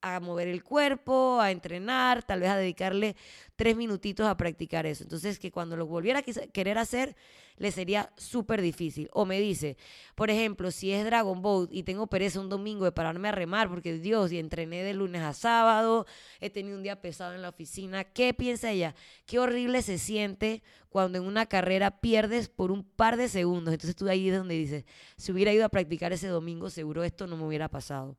a 0.03 0.21
mover 0.21 0.49
el 0.49 0.63
cuerpo, 0.63 1.41
a 1.41 1.51
entrenar, 1.51 2.23
tal 2.23 2.41
vez 2.41 2.51
a 2.51 2.57
dedicarle 2.57 3.17
tres 3.57 3.77
minutitos 3.77 4.27
a 4.27 4.37
practicar 4.37 4.87
eso. 4.87 5.03
Entonces, 5.03 5.39
que 5.39 5.51
cuando 5.51 5.77
lo 5.77 5.87
volviera 5.87 6.21
a 6.21 6.23
querer 6.23 6.79
hacer, 6.79 7.17
le 7.57 7.73
sería 7.73 8.13
súper 8.17 8.61
difícil. 8.61 9.09
O 9.13 9.25
me 9.25 9.41
dice, 9.41 9.77
por 10.15 10.31
ejemplo, 10.31 10.71
si 10.71 10.93
es 10.93 11.05
Dragon 11.05 11.41
Boat 11.41 11.71
y 11.73 11.83
tengo 11.83 12.07
pereza 12.07 12.41
un 12.41 12.49
domingo 12.49 12.85
de 12.85 12.93
pararme 12.93 13.29
a 13.29 13.33
remar, 13.33 13.69
porque 13.69 13.95
Dios, 13.95 14.33
y 14.33 14.39
entrené 14.39 14.83
de 14.83 14.95
lunes 14.95 15.23
a 15.23 15.33
sábado, 15.33 16.07
he 16.41 16.51
tenido 16.51 16.77
un 16.77 16.83
día 16.83 17.01
pesado 17.01 17.35
en 17.35 17.43
la 17.43 17.49
oficina, 17.49 18.05
¿qué 18.05 18.35
piensa 18.35 18.71
ella? 18.71 18.95
Qué 19.25 19.39
horrible 19.39 19.83
se 19.83 19.99
siente 19.99 20.63
cuando 20.89 21.19
en 21.19 21.25
una 21.25 21.47
carrera 21.47 22.01
pierdes 22.01 22.49
por 22.49 22.71
un 22.71 22.85
par 22.85 23.17
de 23.17 23.29
segundos. 23.29 23.75
Entonces 23.75 23.97
tú 23.97 24.09
ahí 24.09 24.29
es 24.29 24.37
donde 24.37 24.55
dices, 24.55 24.85
si 25.17 25.33
hubiera 25.33 25.53
ido 25.53 25.65
a 25.65 25.71
practicar 25.71 26.13
ese 26.13 26.29
domingo, 26.29 26.71
seguro 26.71 27.05
esto 27.05 27.27
no 27.27 27.37
me 27.37 27.47
hubiera 27.47 27.69
pasado. 27.69 28.17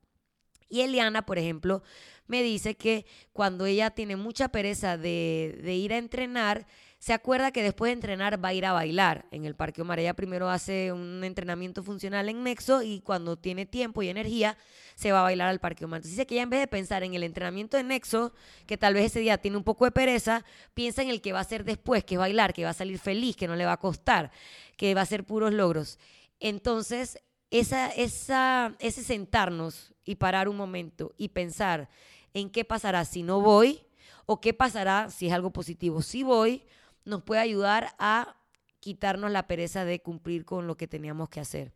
Y 0.69 0.81
Eliana, 0.81 1.25
por 1.25 1.37
ejemplo, 1.37 1.81
me 2.27 2.43
dice 2.43 2.75
que 2.75 3.05
cuando 3.33 3.65
ella 3.65 3.91
tiene 3.91 4.15
mucha 4.15 4.49
pereza 4.49 4.97
de, 4.97 5.61
ir 5.65 5.93
a 5.93 5.97
entrenar, 5.97 6.67
se 6.99 7.13
acuerda 7.13 7.51
que 7.51 7.61
después 7.63 7.89
de 7.89 7.93
entrenar 7.93 8.43
va 8.43 8.49
a 8.49 8.53
ir 8.53 8.65
a 8.65 8.73
bailar 8.73 9.27
en 9.31 9.45
el 9.45 9.55
Parque 9.55 9.81
Omar. 9.81 9.99
Ella 9.99 10.15
primero 10.15 10.49
hace 10.49 10.91
un 10.91 11.23
entrenamiento 11.23 11.83
funcional 11.83 12.27
en 12.27 12.43
Nexo 12.43 12.81
y 12.81 13.01
cuando 13.01 13.37
tiene 13.37 13.65
tiempo 13.65 14.01
y 14.01 14.09
energía 14.09 14.57
se 14.95 15.11
va 15.11 15.19
a 15.19 15.23
bailar 15.23 15.47
al 15.47 15.59
Parque 15.59 15.85
Omar. 15.85 15.99
Entonces 15.99 16.17
dice 16.17 16.25
que 16.25 16.35
ella 16.35 16.43
en 16.43 16.49
vez 16.49 16.59
de 16.59 16.67
pensar 16.67 17.03
en 17.03 17.13
el 17.13 17.23
entrenamiento 17.23 17.77
de 17.77 17.83
Nexo, 17.83 18.33
que 18.65 18.77
tal 18.77 18.95
vez 18.95 19.05
ese 19.05 19.19
día 19.19 19.37
tiene 19.37 19.57
un 19.57 19.63
poco 19.63 19.85
de 19.85 19.91
pereza, 19.91 20.43
piensa 20.73 21.03
en 21.03 21.09
el 21.09 21.21
que 21.21 21.33
va 21.33 21.39
a 21.39 21.43
hacer 21.43 21.63
después, 21.63 22.03
que 22.03 22.15
es 22.15 22.19
bailar, 22.19 22.53
que 22.53 22.63
va 22.63 22.71
a 22.71 22.73
salir 22.73 22.97
feliz, 22.97 23.35
que 23.35 23.47
no 23.47 23.55
le 23.55 23.65
va 23.65 23.73
a 23.73 23.77
costar, 23.77 24.31
que 24.75 24.95
va 24.95 25.01
a 25.01 25.05
ser 25.05 25.23
puros 25.23 25.53
logros. 25.53 25.99
Entonces 26.39 27.19
esa, 27.51 27.89
esa, 27.89 28.75
ese 28.79 29.03
sentarnos 29.03 29.93
y 30.03 30.15
parar 30.15 30.49
un 30.49 30.57
momento 30.57 31.13
y 31.17 31.29
pensar 31.29 31.89
en 32.33 32.49
qué 32.49 32.65
pasará 32.65 33.05
si 33.05 33.23
no 33.23 33.41
voy 33.41 33.81
o 34.25 34.41
qué 34.41 34.53
pasará 34.53 35.09
si 35.09 35.27
es 35.27 35.33
algo 35.33 35.51
positivo. 35.51 36.01
Si 36.01 36.23
voy, 36.23 36.63
nos 37.05 37.23
puede 37.23 37.41
ayudar 37.41 37.95
a 37.99 38.35
quitarnos 38.79 39.31
la 39.31 39.47
pereza 39.47 39.85
de 39.85 40.01
cumplir 40.01 40.45
con 40.45 40.67
lo 40.67 40.77
que 40.77 40.87
teníamos 40.87 41.29
que 41.29 41.39
hacer. 41.39 41.73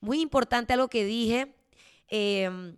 Muy 0.00 0.20
importante 0.20 0.72
algo 0.72 0.88
que 0.88 1.04
dije, 1.04 1.54
em, 2.08 2.76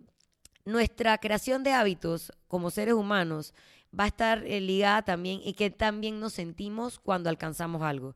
nuestra 0.65 1.19
creación 1.19 1.63
de 1.63 1.73
hábitos 1.73 2.33
como 2.49 2.71
seres 2.71 2.95
humanos 2.95 3.55
va 3.99 4.05
a 4.05 4.09
estar 4.09 4.47
eh, 4.47 4.61
ligada 4.61 5.03
también 5.03 5.41
y 5.45 5.55
que 5.55 5.71
también 5.71 6.21
nos 6.21 6.33
sentimos 6.35 6.99
cuando 6.99 7.29
alcanzamos 7.29 7.83
algo. 7.83 8.15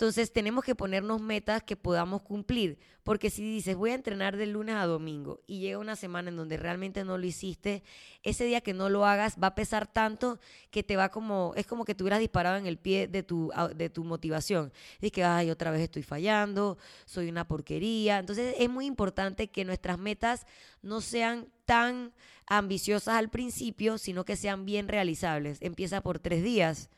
Entonces 0.00 0.32
tenemos 0.32 0.64
que 0.64 0.74
ponernos 0.74 1.20
metas 1.20 1.62
que 1.62 1.76
podamos 1.76 2.22
cumplir, 2.22 2.78
porque 3.02 3.28
si 3.28 3.42
dices 3.42 3.76
voy 3.76 3.90
a 3.90 3.94
entrenar 3.94 4.38
de 4.38 4.46
lunes 4.46 4.76
a 4.76 4.86
domingo 4.86 5.42
y 5.46 5.60
llega 5.60 5.76
una 5.76 5.94
semana 5.94 6.30
en 6.30 6.36
donde 6.36 6.56
realmente 6.56 7.04
no 7.04 7.18
lo 7.18 7.26
hiciste, 7.26 7.82
ese 8.22 8.46
día 8.46 8.62
que 8.62 8.72
no 8.72 8.88
lo 8.88 9.04
hagas 9.04 9.36
va 9.36 9.48
a 9.48 9.54
pesar 9.54 9.86
tanto 9.86 10.40
que 10.70 10.82
te 10.82 10.96
va 10.96 11.10
como, 11.10 11.52
es 11.54 11.66
como 11.66 11.84
que 11.84 11.94
te 11.94 12.02
hubieras 12.02 12.18
disparado 12.18 12.56
en 12.56 12.64
el 12.64 12.78
pie 12.78 13.08
de 13.08 13.22
tu, 13.22 13.52
de 13.76 13.90
tu 13.90 14.02
motivación. 14.02 14.72
Dices 15.02 15.12
que, 15.12 15.22
ay, 15.22 15.50
otra 15.50 15.70
vez 15.70 15.82
estoy 15.82 16.02
fallando, 16.02 16.78
soy 17.04 17.28
una 17.28 17.46
porquería. 17.46 18.20
Entonces 18.20 18.54
es 18.58 18.70
muy 18.70 18.86
importante 18.86 19.48
que 19.50 19.66
nuestras 19.66 19.98
metas 19.98 20.46
no 20.80 21.02
sean 21.02 21.46
tan 21.66 22.14
ambiciosas 22.46 23.16
al 23.16 23.28
principio, 23.28 23.98
sino 23.98 24.24
que 24.24 24.36
sean 24.36 24.64
bien 24.64 24.88
realizables. 24.88 25.58
Empieza 25.60 26.00
por 26.00 26.20
tres 26.20 26.42
días 26.42 26.88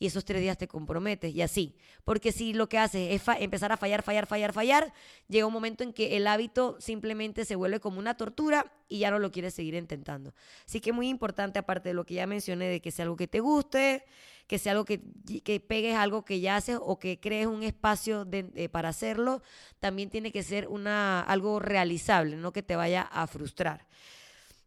y 0.00 0.06
esos 0.06 0.24
tres 0.24 0.40
días 0.40 0.56
te 0.56 0.66
comprometes 0.66 1.32
y 1.32 1.42
así. 1.42 1.76
Porque 2.04 2.32
si 2.32 2.54
lo 2.54 2.70
que 2.70 2.78
haces 2.78 3.12
es 3.12 3.22
empezar 3.38 3.70
a 3.70 3.76
fallar, 3.76 4.02
fallar, 4.02 4.26
fallar, 4.26 4.54
fallar, 4.54 4.94
llega 5.28 5.46
un 5.46 5.52
momento 5.52 5.84
en 5.84 5.92
que 5.92 6.16
el 6.16 6.26
hábito 6.26 6.76
simplemente 6.80 7.44
se 7.44 7.54
vuelve 7.54 7.80
como 7.80 7.98
una 7.98 8.16
tortura 8.16 8.72
y 8.88 9.00
ya 9.00 9.10
no 9.10 9.18
lo 9.18 9.30
quieres 9.30 9.52
seguir 9.52 9.74
intentando. 9.74 10.34
Así 10.66 10.80
que 10.80 10.92
muy 10.92 11.10
importante, 11.10 11.58
aparte 11.58 11.90
de 11.90 11.94
lo 11.94 12.06
que 12.06 12.14
ya 12.14 12.26
mencioné, 12.26 12.68
de 12.68 12.80
que 12.80 12.90
sea 12.90 13.02
algo 13.04 13.16
que 13.16 13.28
te 13.28 13.40
guste, 13.40 14.06
que 14.46 14.58
sea 14.58 14.72
algo 14.72 14.86
que, 14.86 15.02
que 15.44 15.60
pegues 15.60 15.94
algo 15.94 16.24
que 16.24 16.40
ya 16.40 16.56
haces 16.56 16.78
o 16.80 16.98
que 16.98 17.20
crees 17.20 17.46
un 17.46 17.62
espacio 17.62 18.26
para 18.72 18.88
hacerlo, 18.88 19.42
también 19.80 20.08
tiene 20.08 20.32
que 20.32 20.42
ser 20.42 20.66
una, 20.68 21.20
algo 21.20 21.60
realizable, 21.60 22.36
no 22.36 22.54
que 22.54 22.62
te 22.62 22.74
vaya 22.74 23.02
a 23.02 23.26
frustrar. 23.26 23.86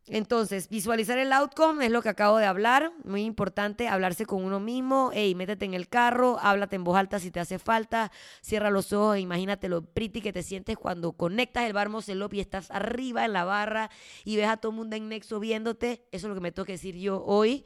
Entonces, 0.08 0.68
visualizar 0.68 1.18
el 1.18 1.32
outcome 1.32 1.86
es 1.86 1.92
lo 1.92 2.02
que 2.02 2.10
acabo 2.10 2.38
de 2.38 2.46
hablar, 2.46 2.92
muy 3.06 3.24
importante, 3.24 3.88
hablarse 3.88 4.26
con 4.26 4.44
uno 4.44 4.60
mismo, 4.60 5.12
hey, 5.14 5.34
métete 5.34 5.64
en 5.64 5.74
el 5.74 5.88
carro, 5.88 6.38
háblate 6.42 6.76
en 6.76 6.84
voz 6.84 6.98
alta 6.98 7.20
si 7.20 7.32
te 7.32 7.40
hace 7.40 7.58
falta, 7.58 8.12
cierra 8.42 8.70
los 8.70 8.92
ojos 8.92 9.16
e 9.16 9.22
imagínate 9.22 9.70
lo 9.70 9.82
pretty 9.82 10.20
que 10.20 10.34
te 10.34 10.44
sientes 10.44 10.76
cuando 10.76 11.14
conectas 11.14 11.64
el 11.64 11.72
bar 11.72 11.88
Mocelop 11.88 12.34
y 12.34 12.42
estás 12.42 12.70
arriba 12.70 13.24
en 13.24 13.32
la 13.32 13.46
barra 13.46 13.90
y 14.26 14.36
ves 14.36 14.48
a 14.48 14.58
todo 14.58 14.74
el 14.74 14.78
mundo 14.78 14.98
en 14.98 15.08
Nexo 15.08 15.40
viéndote, 15.40 16.06
eso 16.12 16.28
es 16.28 16.30
lo 16.30 16.36
que 16.36 16.42
me 16.42 16.52
toca 16.52 16.74
decir 16.74 16.98
yo 16.98 17.24
hoy, 17.24 17.64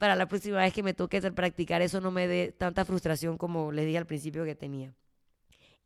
para 0.00 0.16
la 0.16 0.26
próxima 0.26 0.58
vez 0.58 0.72
que 0.72 0.82
me 0.82 0.92
toque 0.92 1.22
practicar 1.30 1.82
eso 1.82 2.00
no 2.00 2.10
me 2.10 2.26
dé 2.26 2.50
tanta 2.50 2.84
frustración 2.84 3.38
como 3.38 3.70
les 3.70 3.86
dije 3.86 3.98
al 3.98 4.06
principio 4.06 4.44
que 4.44 4.56
tenía. 4.56 4.92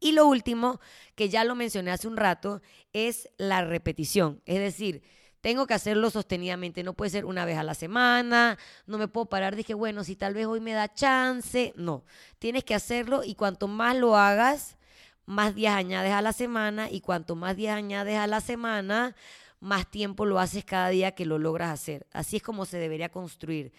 Y 0.01 0.13
lo 0.13 0.27
último, 0.27 0.81
que 1.15 1.29
ya 1.29 1.45
lo 1.45 1.55
mencioné 1.55 1.91
hace 1.91 2.09
un 2.09 2.17
rato, 2.17 2.63
es 2.95 3.29
la 3.37 3.63
repetición, 3.63 4.41
es 4.47 4.59
decir, 4.59 5.03
tengo 5.41 5.67
que 5.67 5.75
hacerlo 5.75 6.11
sostenidamente, 6.11 6.83
no 6.83 6.93
puede 6.93 7.11
ser 7.11 7.25
una 7.25 7.45
vez 7.45 7.57
a 7.57 7.63
la 7.63 7.75
semana, 7.75 8.59
no 8.87 8.99
me 8.99 9.09
puedo 9.09 9.27
parar, 9.27 9.57
dije, 9.57 9.75
bueno, 9.75 10.05
si 10.05 10.17
tal 10.17 10.35
vez 10.35 10.47
hoy 10.47 10.61
me 10.61 10.73
da 10.73 10.93
chance, 10.93 11.73
no, 11.77 12.05
tienes 12.39 12.65
que 12.65 12.75
hacerlo 12.75 13.23
y 13.25 13.35
cuanto 13.35 13.67
más 13.67 13.97
lo 13.97 14.17
hagas, 14.17 14.77
más 15.27 15.55
días 15.55 15.75
añades 15.75 16.13
a 16.13 16.23
la 16.23 16.33
semana 16.33 16.91
y 16.91 17.01
cuanto 17.01 17.37
más 17.37 17.57
días 17.57 17.77
añades 17.77 18.19
a 18.19 18.27
la 18.27 18.41
semana, 18.41 19.15
más 19.61 19.91
tiempo 19.91 20.27
lo 20.27 20.39
haces 20.39 20.65
cada 20.65 20.89
día 20.89 21.13
que 21.13 21.27
lo 21.27 21.39
logras 21.39 21.71
hacer. 21.71 22.07
Así 22.13 22.37
es 22.37 22.43
como 22.43 22.65
se 22.65 22.79
debería 22.79 23.11
construir. 23.11 23.73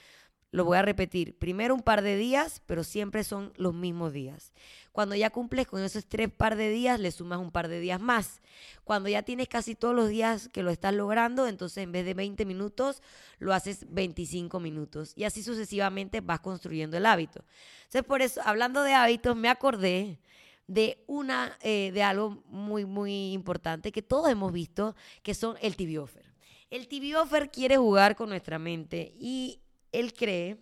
Lo 0.51 0.65
voy 0.65 0.77
a 0.77 0.81
repetir. 0.81 1.37
Primero 1.37 1.73
un 1.73 1.81
par 1.81 2.01
de 2.01 2.17
días, 2.17 2.61
pero 2.65 2.83
siempre 2.83 3.23
son 3.23 3.53
los 3.55 3.73
mismos 3.73 4.11
días. 4.11 4.51
Cuando 4.91 5.15
ya 5.15 5.29
cumples 5.29 5.65
con 5.65 5.81
esos 5.81 6.05
tres 6.05 6.29
par 6.29 6.57
de 6.57 6.69
días, 6.69 6.99
le 6.99 7.11
sumas 7.11 7.39
un 7.39 7.51
par 7.51 7.69
de 7.69 7.79
días 7.79 8.01
más. 8.01 8.41
Cuando 8.83 9.07
ya 9.07 9.23
tienes 9.23 9.47
casi 9.47 9.75
todos 9.75 9.95
los 9.95 10.09
días 10.09 10.49
que 10.49 10.61
lo 10.61 10.69
estás 10.69 10.93
logrando, 10.93 11.47
entonces 11.47 11.83
en 11.83 11.93
vez 11.93 12.05
de 12.05 12.13
20 12.13 12.43
minutos, 12.45 13.01
lo 13.39 13.53
haces 13.53 13.85
25 13.89 14.59
minutos. 14.59 15.13
Y 15.15 15.23
así 15.23 15.41
sucesivamente 15.41 16.19
vas 16.19 16.41
construyendo 16.41 16.97
el 16.97 17.05
hábito. 17.05 17.45
Entonces, 17.83 18.03
por 18.03 18.21
eso, 18.21 18.41
hablando 18.43 18.83
de 18.83 18.93
hábitos, 18.93 19.37
me 19.37 19.47
acordé 19.47 20.19
de 20.67 21.03
una 21.07 21.57
eh, 21.61 21.91
de 21.93 22.03
algo 22.03 22.43
muy 22.47 22.85
muy 22.85 23.33
importante 23.33 23.91
que 23.91 24.01
todos 24.01 24.29
hemos 24.29 24.53
visto 24.53 24.95
que 25.23 25.33
son 25.33 25.57
el 25.61 25.75
TV 25.75 25.97
offer. 25.99 26.25
El 26.69 26.87
TV 26.87 27.15
offer 27.17 27.51
quiere 27.51 27.75
jugar 27.75 28.15
con 28.15 28.29
nuestra 28.29 28.57
mente 28.57 29.13
y 29.19 29.60
él 29.91 30.13
cree 30.13 30.57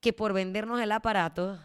que 0.00 0.12
por 0.12 0.32
vendernos 0.32 0.80
el 0.80 0.92
aparato 0.92 1.58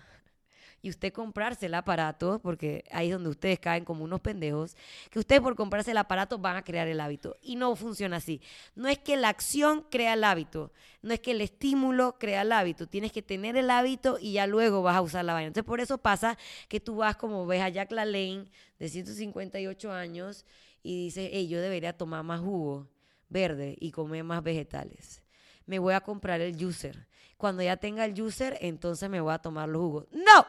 y 0.83 0.89
usted 0.89 1.13
comprarse 1.13 1.67
el 1.67 1.75
aparato, 1.75 2.39
porque 2.39 2.83
ahí 2.91 3.07
es 3.07 3.13
donde 3.13 3.29
ustedes 3.29 3.57
caen 3.57 3.85
como 3.85 4.03
unos 4.03 4.19
pendejos, 4.19 4.75
que 5.09 5.17
ustedes 5.17 5.41
por 5.41 5.55
comprarse 5.55 5.91
el 5.91 5.97
aparato 5.97 6.37
van 6.37 6.57
a 6.57 6.61
crear 6.61 6.89
el 6.89 6.99
hábito. 6.99 7.37
Y 7.41 7.55
no 7.55 7.73
funciona 7.77 8.17
así. 8.17 8.41
No 8.75 8.89
es 8.89 8.99
que 8.99 9.15
la 9.15 9.29
acción 9.29 9.85
crea 9.89 10.15
el 10.15 10.25
hábito, 10.25 10.73
no 11.01 11.13
es 11.13 11.21
que 11.21 11.31
el 11.31 11.39
estímulo 11.39 12.19
crea 12.19 12.41
el 12.41 12.51
hábito. 12.51 12.85
Tienes 12.85 13.13
que 13.13 13.21
tener 13.21 13.55
el 13.55 13.69
hábito 13.69 14.17
y 14.19 14.33
ya 14.33 14.45
luego 14.45 14.81
vas 14.81 14.97
a 14.97 15.01
usar 15.01 15.23
la 15.23 15.33
vaina. 15.33 15.47
Entonces, 15.47 15.65
por 15.65 15.79
eso 15.79 15.99
pasa 15.99 16.37
que 16.67 16.81
tú 16.81 16.97
vas 16.97 17.15
como 17.15 17.45
ves 17.45 17.61
a 17.61 17.69
Jack 17.69 17.93
LaLanne 17.93 18.49
de 18.77 18.89
158 18.89 19.89
años 19.89 20.45
y 20.83 21.05
dices, 21.05 21.29
hey, 21.31 21.47
yo 21.47 21.61
debería 21.61 21.97
tomar 21.97 22.25
más 22.25 22.41
jugo 22.41 22.89
verde 23.29 23.77
y 23.79 23.91
comer 23.91 24.25
más 24.25 24.43
vegetales 24.43 25.22
me 25.65 25.79
voy 25.79 25.93
a 25.93 26.01
comprar 26.01 26.41
el 26.41 26.57
juicer. 26.57 27.07
Cuando 27.37 27.63
ya 27.63 27.77
tenga 27.77 28.05
el 28.05 28.13
juicer, 28.15 28.57
entonces 28.61 29.09
me 29.09 29.21
voy 29.21 29.33
a 29.33 29.39
tomar 29.39 29.69
los 29.69 29.81
jugos. 29.81 30.05
¡No! 30.11 30.45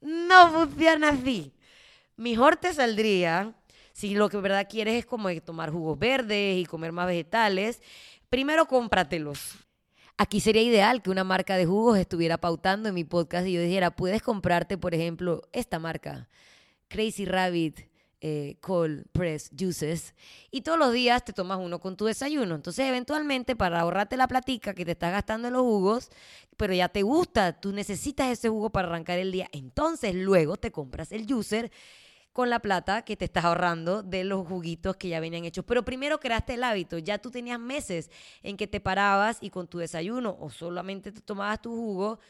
No 0.00 0.50
funciona 0.50 1.10
así. 1.10 1.52
Mejor 2.16 2.56
te 2.56 2.72
saldría, 2.72 3.54
si 3.92 4.14
lo 4.14 4.28
que 4.28 4.36
verdad 4.38 4.68
quieres 4.68 4.94
es 4.94 5.06
como 5.06 5.28
tomar 5.40 5.70
jugos 5.70 5.98
verdes 5.98 6.58
y 6.58 6.66
comer 6.66 6.92
más 6.92 7.06
vegetales, 7.06 7.80
primero 8.28 8.66
cómpratelos. 8.66 9.56
Aquí 10.16 10.40
sería 10.40 10.62
ideal 10.62 11.00
que 11.00 11.10
una 11.10 11.22
marca 11.22 11.56
de 11.56 11.66
jugos 11.66 11.96
estuviera 11.96 12.38
pautando 12.38 12.88
en 12.88 12.94
mi 12.94 13.04
podcast 13.04 13.46
y 13.46 13.52
yo 13.52 13.60
dijera, 13.60 13.92
puedes 13.92 14.20
comprarte, 14.20 14.76
por 14.76 14.94
ejemplo, 14.94 15.42
esta 15.52 15.78
marca, 15.78 16.28
Crazy 16.88 17.24
Rabbit 17.24 17.88
eh, 18.20 18.56
cold 18.60 19.04
press 19.12 19.50
juices 19.56 20.14
y 20.50 20.62
todos 20.62 20.78
los 20.78 20.92
días 20.92 21.24
te 21.24 21.32
tomas 21.32 21.58
uno 21.58 21.78
con 21.78 21.96
tu 21.96 22.06
desayuno. 22.06 22.54
Entonces, 22.54 22.86
eventualmente, 22.86 23.54
para 23.54 23.80
ahorrarte 23.80 24.16
la 24.16 24.28
platica 24.28 24.74
que 24.74 24.84
te 24.84 24.92
estás 24.92 25.12
gastando 25.12 25.48
en 25.48 25.54
los 25.54 25.62
jugos, 25.62 26.10
pero 26.56 26.74
ya 26.74 26.88
te 26.88 27.02
gusta, 27.02 27.60
tú 27.60 27.72
necesitas 27.72 28.28
ese 28.28 28.48
jugo 28.48 28.70
para 28.70 28.88
arrancar 28.88 29.18
el 29.18 29.30
día, 29.30 29.48
entonces 29.52 30.14
luego 30.14 30.56
te 30.56 30.72
compras 30.72 31.12
el 31.12 31.26
juicer 31.26 31.70
con 32.32 32.50
la 32.50 32.60
plata 32.60 33.02
que 33.02 33.16
te 33.16 33.24
estás 33.24 33.44
ahorrando 33.44 34.02
de 34.04 34.22
los 34.22 34.46
juguitos 34.46 34.96
que 34.96 35.08
ya 35.08 35.18
venían 35.18 35.44
hechos. 35.44 35.64
Pero 35.66 35.84
primero 35.84 36.20
creaste 36.20 36.54
el 36.54 36.62
hábito, 36.62 36.98
ya 36.98 37.18
tú 37.18 37.30
tenías 37.30 37.58
meses 37.58 38.10
en 38.42 38.56
que 38.56 38.68
te 38.68 38.80
parabas 38.80 39.38
y 39.40 39.50
con 39.50 39.66
tu 39.66 39.78
desayuno 39.78 40.36
o 40.38 40.48
solamente 40.48 41.10
te 41.10 41.20
tomabas 41.20 41.60
tu 41.62 41.70
jugo, 41.70 42.20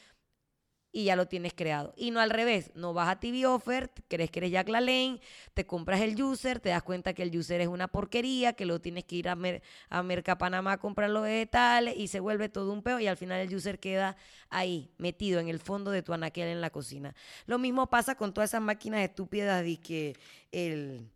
y 0.93 1.05
ya 1.05 1.17
lo 1.17 1.27
tienes 1.27 1.53
creado. 1.55 1.93
Y 1.97 2.11
no 2.11 2.21
al 2.21 2.31
revés, 2.31 2.71
no 2.75 2.95
vas 2.95 3.09
a 3.09 3.21
TV 3.21 3.47
Offer, 3.47 3.91
crees 4.09 4.31
que 4.31 4.41
eres 4.41 4.51
Jack 4.51 4.69
LaLanne, 4.69 5.21
te 5.55 5.67
compras 5.67 6.01
el 6.01 6.21
user, 6.21 6.61
te 6.61 6.71
das 6.71 6.83
cuenta 6.83 7.13
que 7.13 7.23
el 7.23 7.37
user 7.37 7.61
es 7.61 7.69
una 7.69 7.89
porquería, 7.89 8.55
que 8.55 8.65
lo 8.65 8.81
tienes 8.81 9.05
que 9.05 9.17
ir 9.17 9.29
a, 9.29 9.35
Mer 9.35 9.63
a 9.91 10.03
Mercapanamá 10.03 10.73
a 10.73 10.79
comprar 10.79 11.11
los 11.11 11.23
vegetales 11.23 11.95
y 11.97 12.09
se 12.09 12.21
vuelve 12.21 12.49
todo 12.49 12.73
un 12.73 12.83
peo 12.83 13.01
y 13.01 13.07
al 13.07 13.17
final 13.17 13.41
el 13.41 13.55
user 13.55 13.79
queda 13.79 14.17
ahí, 14.49 14.91
metido 14.99 15.41
en 15.41 15.49
el 15.49 15.61
fondo 15.61 15.91
de 15.91 16.03
tu 16.03 16.13
anaquel 16.13 16.49
en 16.49 16.61
la 16.61 16.71
cocina. 16.71 17.15
Lo 17.47 17.59
mismo 17.59 17.89
pasa 17.89 18.15
con 18.15 18.33
todas 18.33 18.51
esas 18.51 18.63
máquinas 18.63 19.01
estúpidas 19.01 19.63
de 19.63 19.79
que 19.79 20.17
el, 20.53 21.11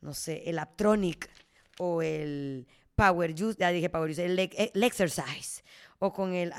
no 0.00 0.12
sé, 0.12 0.42
el 0.46 0.58
Aptronic 0.58 1.30
o 1.78 2.02
el 2.02 2.66
Power 2.94 3.34
Juice, 3.36 3.56
ya 3.58 3.70
dije 3.70 3.88
Power 3.88 4.08
Juice, 4.08 4.24
el, 4.24 4.38
el 4.38 4.82
Exercise 4.82 5.64
o 5.98 6.12
con 6.12 6.34
el, 6.34 6.52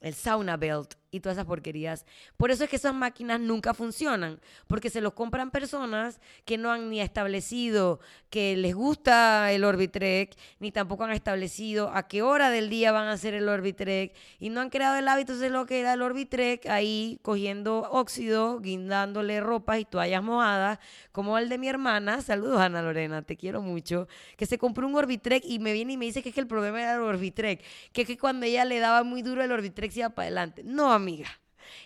el 0.00 0.14
sauna 0.14 0.56
belt 0.56 0.94
y 1.10 1.20
todas 1.20 1.36
esas 1.36 1.46
porquerías. 1.46 2.06
Por 2.36 2.50
eso 2.50 2.64
es 2.64 2.70
que 2.70 2.76
esas 2.76 2.94
máquinas 2.94 3.40
nunca 3.40 3.74
funcionan, 3.74 4.40
porque 4.66 4.90
se 4.90 5.00
los 5.00 5.12
compran 5.12 5.50
personas 5.50 6.20
que 6.44 6.58
no 6.58 6.70
han 6.70 6.90
ni 6.90 7.00
establecido 7.00 8.00
que 8.30 8.56
les 8.56 8.74
gusta 8.74 9.52
el 9.52 9.64
Orbitrek, 9.64 10.36
ni 10.58 10.72
tampoco 10.72 11.04
han 11.04 11.12
establecido 11.12 11.90
a 11.94 12.08
qué 12.08 12.22
hora 12.22 12.50
del 12.50 12.68
día 12.68 12.92
van 12.92 13.08
a 13.08 13.12
hacer 13.12 13.34
el 13.34 13.48
Orbitrek, 13.48 14.14
y 14.38 14.50
no 14.50 14.60
han 14.60 14.70
creado 14.70 14.96
el 14.96 15.08
hábito 15.08 15.36
de 15.36 15.50
lo 15.50 15.66
que 15.66 15.80
era 15.80 15.94
el 15.94 16.02
Orbitrek, 16.02 16.66
ahí 16.66 17.18
cogiendo 17.22 17.88
óxido, 17.90 18.60
guindándole 18.60 19.40
ropas 19.40 19.80
y 19.80 19.84
toallas 19.84 20.22
mojadas, 20.22 20.78
como 21.12 21.38
el 21.38 21.48
de 21.48 21.58
mi 21.58 21.68
hermana, 21.68 22.20
saludos 22.20 22.60
Ana 22.60 22.82
Lorena, 22.82 23.22
te 23.22 23.36
quiero 23.36 23.62
mucho, 23.62 24.08
que 24.36 24.46
se 24.46 24.58
compró 24.58 24.86
un 24.86 24.94
Orbitrek 24.94 25.44
y 25.44 25.58
me 25.58 25.72
viene 25.72 25.94
y 25.94 25.96
me 25.96 26.04
dice 26.06 26.22
que 26.22 26.30
es 26.30 26.34
que 26.34 26.40
el 26.40 26.46
problema 26.46 26.82
era 26.82 26.94
el 26.94 27.00
Orbitrek, 27.00 27.62
que 27.92 28.02
es 28.02 28.06
que 28.06 28.18
cuando 28.18 28.46
ella 28.46 28.64
le 28.64 28.78
daba 28.80 29.02
muy 29.02 29.22
duro 29.22 29.42
el 29.42 29.52
Orbitrek 29.52 29.90
se 29.90 30.00
iba 30.00 30.10
para 30.10 30.26
adelante. 30.26 30.62
No, 30.64 30.98
amiga. 31.06 31.28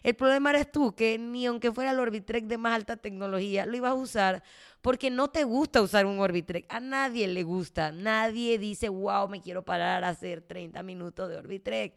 El 0.02 0.14
problema 0.14 0.50
eres 0.50 0.72
tú, 0.72 0.94
que 0.94 1.18
ni 1.18 1.46
aunque 1.46 1.72
fuera 1.72 1.90
el 1.90 2.00
Orbitrek 2.00 2.44
de 2.44 2.56
más 2.56 2.74
alta 2.74 2.96
tecnología, 2.96 3.66
lo 3.66 3.76
ibas 3.76 3.90
a 3.90 3.94
usar 3.94 4.42
porque 4.80 5.10
no 5.10 5.28
te 5.28 5.44
gusta 5.44 5.82
usar 5.82 6.06
un 6.06 6.18
Orbitrek. 6.20 6.66
A 6.68 6.80
nadie 6.80 7.28
le 7.28 7.42
gusta. 7.42 7.92
Nadie 7.92 8.58
dice, 8.58 8.88
wow, 8.88 9.28
me 9.28 9.40
quiero 9.40 9.62
parar 9.62 10.04
a 10.04 10.08
hacer 10.08 10.40
30 10.40 10.82
minutos 10.82 11.28
de 11.28 11.36
Orbitrek. 11.36 11.94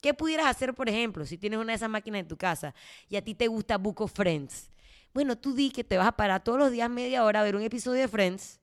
¿Qué 0.00 0.14
pudieras 0.14 0.46
hacer, 0.46 0.74
por 0.74 0.88
ejemplo, 0.88 1.26
si 1.26 1.38
tienes 1.38 1.58
una 1.58 1.72
de 1.72 1.76
esas 1.76 1.90
máquinas 1.90 2.20
en 2.20 2.28
tu 2.28 2.36
casa 2.36 2.74
y 3.08 3.16
a 3.16 3.22
ti 3.22 3.34
te 3.34 3.48
gusta 3.48 3.76
Book 3.76 4.00
of 4.00 4.12
Friends? 4.12 4.70
Bueno, 5.12 5.36
tú 5.36 5.54
di 5.54 5.70
que 5.70 5.84
te 5.84 5.98
vas 5.98 6.08
a 6.08 6.12
parar 6.12 6.42
todos 6.42 6.58
los 6.58 6.72
días 6.72 6.88
media 6.88 7.24
hora 7.24 7.40
a 7.40 7.44
ver 7.44 7.54
un 7.54 7.62
episodio 7.62 8.00
de 8.00 8.08
Friends 8.08 8.61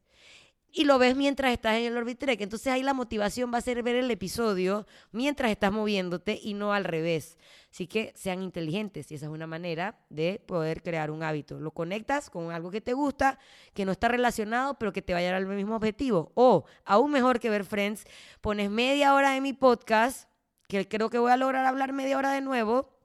y 0.71 0.85
lo 0.85 0.99
ves 0.99 1.15
mientras 1.15 1.51
estás 1.51 1.77
en 1.77 1.85
el 1.85 1.97
Orbitrek. 1.97 2.41
Entonces 2.41 2.71
ahí 2.71 2.83
la 2.83 2.93
motivación 2.93 3.51
va 3.53 3.57
a 3.57 3.61
ser 3.61 3.81
ver 3.83 3.95
el 3.95 4.09
episodio 4.11 4.85
mientras 5.11 5.51
estás 5.51 5.71
moviéndote 5.71 6.39
y 6.41 6.53
no 6.53 6.73
al 6.73 6.83
revés. 6.83 7.37
Así 7.71 7.87
que 7.87 8.13
sean 8.15 8.41
inteligentes 8.41 9.11
y 9.11 9.15
esa 9.15 9.25
es 9.27 9.31
una 9.31 9.47
manera 9.47 9.99
de 10.09 10.41
poder 10.45 10.81
crear 10.81 11.11
un 11.11 11.23
hábito. 11.23 11.59
Lo 11.59 11.71
conectas 11.71 12.29
con 12.29 12.51
algo 12.51 12.71
que 12.71 12.81
te 12.81 12.93
gusta, 12.93 13.39
que 13.73 13.85
no 13.85 13.91
está 13.91 14.07
relacionado, 14.07 14.77
pero 14.79 14.93
que 14.93 15.01
te 15.01 15.13
vaya 15.13 15.35
al 15.35 15.45
mismo 15.45 15.75
objetivo. 15.75 16.31
O, 16.35 16.65
aún 16.85 17.11
mejor 17.11 17.39
que 17.39 17.49
ver 17.49 17.65
Friends, 17.65 18.05
pones 18.41 18.69
media 18.69 19.13
hora 19.13 19.31
de 19.31 19.41
mi 19.41 19.53
podcast, 19.53 20.29
que 20.67 20.87
creo 20.87 21.09
que 21.09 21.19
voy 21.19 21.31
a 21.31 21.37
lograr 21.37 21.65
hablar 21.65 21.93
media 21.93 22.17
hora 22.17 22.31
de 22.31 22.41
nuevo 22.41 22.98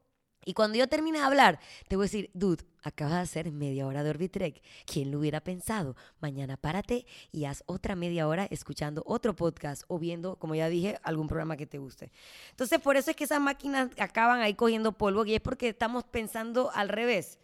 y 0.45 0.55
cuando 0.55 0.79
yo 0.79 0.89
termine 0.89 1.19
de 1.19 1.25
hablar, 1.25 1.61
te 1.89 1.97
voy 1.97 2.05
a 2.05 2.07
decir, 2.07 2.31
dude, 2.35 2.65
acabas 2.83 3.15
de 3.15 3.21
hacer 3.21 3.53
media 3.53 3.87
hora 3.87 4.03
de 4.03 4.11
Orbitrek. 4.11 4.63
¿Quién 4.87 5.11
lo 5.11 5.19
hubiera 5.19 5.41
pensado? 5.41 5.97
Mañana 6.21 6.57
párate 6.57 7.07
y 7.33 7.47
haz 7.47 7.63
otra 7.67 7.97
media 7.97 8.29
hora 8.29 8.47
escuchando 8.51 9.03
otro 9.07 9.35
podcast 9.35 9.85
o 9.89 9.99
viendo, 9.99 10.37
como 10.37 10.55
ya 10.55 10.69
dije, 10.69 10.99
algún 11.03 11.27
programa 11.27 11.57
que 11.57 11.67
te 11.67 11.79
guste. 11.79 12.13
Entonces, 12.51 12.81
por 12.81 12.97
eso 12.97 13.11
es 13.11 13.17
que 13.17 13.25
esas 13.25 13.41
máquinas 13.41 13.91
acaban 13.99 14.41
ahí 14.41 14.55
cogiendo 14.55 14.93
polvo 14.93 15.25
y 15.25 15.35
es 15.35 15.41
porque 15.41 15.69
estamos 15.69 16.05
pensando 16.05 16.71
al 16.73 16.89
revés. 16.89 17.39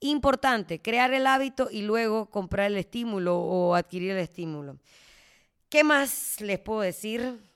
Importante, 0.00 0.80
crear 0.80 1.12
el 1.12 1.26
hábito 1.26 1.68
y 1.70 1.82
luego 1.82 2.30
comprar 2.30 2.66
el 2.70 2.76
estímulo 2.76 3.38
o 3.38 3.74
adquirir 3.74 4.12
el 4.12 4.18
estímulo. 4.18 4.78
¿Qué 5.68 5.84
más 5.84 6.40
les 6.40 6.58
puedo 6.60 6.80
decir? 6.80 7.47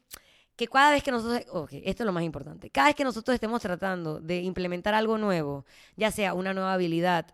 Que 0.56 0.68
cada 0.68 0.92
vez 0.92 1.02
que 1.02 1.10
nosotros, 1.10 1.44
ok, 1.50 1.70
esto 1.84 2.02
es 2.02 2.06
lo 2.06 2.12
más 2.12 2.24
importante, 2.24 2.70
cada 2.70 2.88
vez 2.88 2.96
que 2.96 3.04
nosotros 3.04 3.34
estemos 3.34 3.60
tratando 3.60 4.20
de 4.20 4.42
implementar 4.42 4.94
algo 4.94 5.18
nuevo, 5.18 5.64
ya 5.96 6.10
sea 6.10 6.34
una 6.34 6.52
nueva 6.52 6.74
habilidad, 6.74 7.26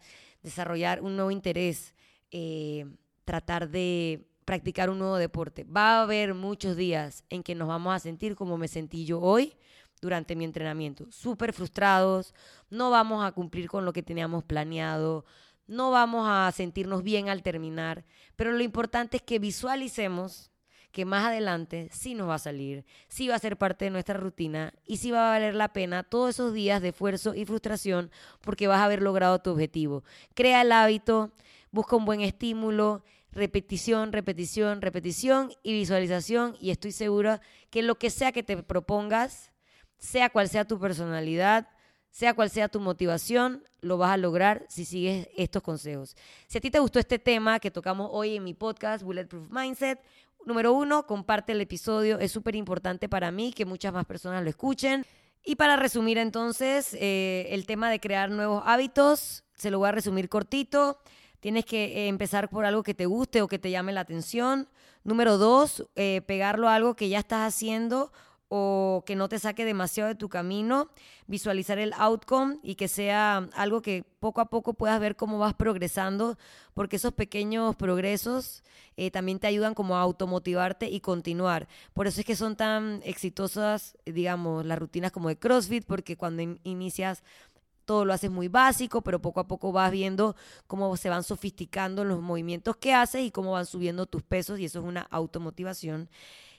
desarrollar 0.43 1.03
un 1.03 1.17
nuevo 1.17 1.31
interés, 1.31 1.95
eh, 2.31 2.87
tratar 3.25 3.69
de 3.69 4.27
practicar 4.45 4.89
un 4.89 4.99
nuevo 4.99 5.17
deporte, 5.17 5.65
va 5.65 5.99
a 5.99 6.03
haber 6.03 6.35
muchos 6.35 6.77
días 6.77 7.25
en 7.29 7.43
que 7.43 7.55
nos 7.55 7.69
vamos 7.69 7.95
a 7.95 7.99
sentir 7.99 8.35
como 8.35 8.57
me 8.57 8.69
sentí 8.69 9.05
yo 9.05 9.21
hoy 9.21 9.55
durante 10.01 10.37
mi 10.37 10.45
entrenamiento, 10.45 11.11
súper 11.11 11.53
frustrados, 11.53 12.35
no 12.71 12.91
vamos 12.91 13.25
a 13.25 13.33
cumplir 13.33 13.69
con 13.69 13.85
lo 13.85 13.93
que 13.93 14.03
teníamos 14.03 14.45
planeado, 14.45 15.25
no 15.67 15.91
vamos 15.91 16.27
a 16.27 16.51
sentirnos 16.53 17.03
bien 17.03 17.29
al 17.29 17.43
terminar, 17.43 18.05
pero 18.37 18.53
lo 18.53 18.63
importante 18.63 19.19
es 19.19 19.23
que 19.23 19.39
visualicemos 19.39 20.51
que 20.99 21.05
más 21.05 21.27
adelante 21.27 21.89
sí 21.93 22.15
nos 22.15 22.29
va 22.29 22.35
a 22.35 22.39
salir, 22.41 22.85
sí 23.07 23.29
va 23.29 23.37
a 23.37 23.39
ser 23.39 23.57
parte 23.57 23.85
de 23.85 23.93
nuestra 23.93 24.17
rutina 24.17 24.75
y 24.85 24.97
sí 24.97 25.13
va 25.13 25.29
a 25.29 25.31
valer 25.31 25.55
la 25.55 25.73
pena 25.73 26.03
todos 26.03 26.31
esos 26.31 26.53
días 26.53 26.83
de 26.83 26.89
esfuerzo 26.89 27.37
y 27.37 27.45
frustración 27.45 28.11
porque 28.41 28.67
vas 28.67 28.81
a 28.81 28.87
haber 28.87 29.01
logrado 29.01 29.39
tu 29.39 29.51
objetivo. 29.51 30.03
Crea 30.35 30.63
el 30.63 30.73
hábito, 30.73 31.31
busca 31.71 31.95
un 31.95 32.05
buen 32.05 32.21
estímulo, 32.21 33.05
repetición, 33.31 34.13
repetición, 34.13 34.83
repetición 34.83 35.53
y 35.63 35.73
visualización 35.73 36.57
y 36.61 36.71
estoy 36.71 36.91
segura 36.91 37.41
que 37.71 37.83
lo 37.83 37.95
que 37.95 38.11
sea 38.11 38.33
que 38.33 38.43
te 38.43 38.57
propongas, 38.65 39.53
sea 39.99 40.31
cual 40.31 40.49
sea 40.49 40.65
tu 40.65 40.81
personalidad, 40.81 41.69
sea 42.11 42.35
cual 42.35 42.51
sea 42.51 42.69
tu 42.69 42.81
motivación, 42.81 43.63
lo 43.81 43.99
vas 43.99 44.11
a 44.11 44.17
lograr 44.17 44.67
si 44.69 44.85
sigues 44.85 45.29
estos 45.37 45.63
consejos. 45.63 46.17
Si 46.49 46.59
a 46.59 46.61
ti 46.61 46.73
te 46.73 46.81
gustó 46.81 46.99
este 46.99 47.21
tema 47.21 47.61
que 47.61 47.71
tocamos 47.71 48.09
hoy 48.11 48.35
en 48.35 48.43
mi 48.43 48.55
podcast, 48.55 49.05
Bulletproof 49.05 49.49
Mindset, 49.51 50.01
Número 50.49 50.73
uno, 50.73 51.07
comparte 51.07 51.53
el 51.53 51.61
episodio. 51.61 52.19
Es 52.19 52.33
súper 52.33 52.57
importante 52.57 53.07
para 53.07 53.31
mí 53.31 53.53
que 53.53 53.67
muchas 53.67 53.93
más 53.93 54.07
personas 54.07 54.43
lo 54.43 54.49
escuchen. 54.49 55.05
Y 55.45 55.57
para 55.57 55.77
resumir 55.77 56.17
entonces, 56.17 56.97
eh, 56.99 57.49
el 57.51 57.67
tema 57.67 57.91
de 57.91 58.01
crear 58.01 58.31
nuevos 58.31 58.63
hábitos, 58.65 59.45
se 59.59 59.71
lo 59.71 59.79
voy 59.79 59.91
a 59.91 59.93
resumir 59.93 60.31
cortito. 60.31 61.01
Tienes 61.41 61.67
que 61.67 61.85
eh, 61.85 62.09
empezar 62.09 62.49
por 62.49 62.65
algo 62.65 62.83
que 62.83 62.95
te 62.95 63.05
guste 63.05 63.43
o 63.43 63.47
que 63.47 63.59
te 63.59 63.71
llame 63.71 63.93
la 63.93 64.01
atención. 64.01 64.71
Número 65.05 65.37
dos, 65.37 65.87
eh, 65.97 66.23
pegarlo 66.27 66.71
a 66.71 66.77
algo 66.77 66.97
que 66.97 67.11
ya 67.11 67.19
estás 67.19 67.47
haciendo 67.47 68.11
o 68.49 69.05
que 69.07 69.15
no 69.15 69.29
te 69.29 69.39
saque 69.39 69.65
demasiado 69.65 70.09
de 70.09 70.15
tu 70.15 70.29
camino, 70.29 70.89
visualizar 71.27 71.79
el 71.79 71.93
outcome 71.95 72.59
y 72.63 72.77
que 72.77 72.89
sea 72.89 73.49
algo 73.55 73.83
que 73.83 74.05
poco 74.21 74.41
a 74.41 74.49
poco 74.49 74.75
puedas 74.75 74.99
ver 75.01 75.17
cómo 75.17 75.39
vas 75.39 75.55
progresando, 75.55 76.39
porque 76.73 76.97
esos 76.97 77.13
pequeños 77.13 77.77
progresos 77.77 78.63
eh, 78.97 79.11
también 79.11 79.39
te 79.39 79.47
ayudan 79.47 79.75
como 79.75 79.97
a 79.97 80.01
automotivarte 80.01 80.89
y 80.89 81.01
continuar. 81.01 81.69
Por 81.93 82.07
eso 82.07 82.21
es 82.21 82.27
que 82.27 82.37
son 82.37 82.57
tan 82.57 83.01
exitosas, 83.05 83.97
digamos, 84.07 84.65
las 84.65 84.79
rutinas 84.79 85.13
como 85.13 85.29
de 85.29 85.39
CrossFit, 85.39 85.85
porque 85.85 86.17
cuando 86.17 86.43
inicias 86.65 87.23
todo 87.85 88.05
lo 88.05 88.13
haces 88.13 88.31
muy 88.31 88.49
básico, 88.49 89.01
pero 89.01 89.21
poco 89.21 89.41
a 89.41 89.49
poco 89.49 89.73
vas 89.73 89.91
viendo 89.91 90.37
cómo 90.67 90.95
se 90.99 91.09
van 91.09 91.25
sofisticando 91.25 92.05
los 92.05 92.21
movimientos 92.21 92.77
que 92.77 92.93
haces 92.93 93.23
y 93.23 93.31
cómo 93.31 93.53
van 93.53 93.65
subiendo 93.65 94.05
tus 94.05 94.23
pesos 94.23 94.59
y 94.59 94.67
eso 94.67 94.81
es 94.81 94.85
una 94.85 95.03
automotivación. 95.11 96.11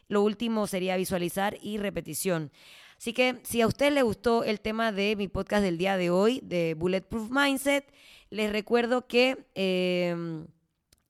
Lo 0.10 0.24
último 0.24 0.68
sería 0.68 0.98
visualizar 0.98 1.58
y 1.62 1.78
repetición. 1.78 2.52
Así 2.98 3.14
que 3.14 3.40
si 3.44 3.62
a 3.62 3.68
usted 3.68 3.94
le 3.94 4.02
gustó 4.02 4.44
el 4.44 4.60
tema 4.60 4.92
de 4.92 5.16
mi 5.16 5.30
podcast 5.30 5.64
del 5.64 5.78
día 5.78 5.96
de 5.96 6.10
hoy, 6.10 6.42
de 6.44 6.74
Bulletproof 6.74 7.30
Mindset, 7.30 7.94
les 8.30 8.52
recuerdo 8.52 9.08
que 9.08 9.46
em, 9.56 10.48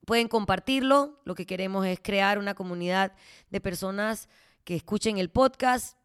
pueden 0.06 0.28
compartirlo. 0.28 1.20
Lo 1.26 1.34
que 1.34 1.46
queremos 1.46 1.86
es 1.88 2.00
crear 2.00 2.38
una 2.38 2.54
comunidad 2.54 3.14
de 3.50 3.62
personas 3.62 4.30
que 4.64 4.76
escuchen 4.76 5.18
el 5.18 5.30
podcast, 5.30 5.98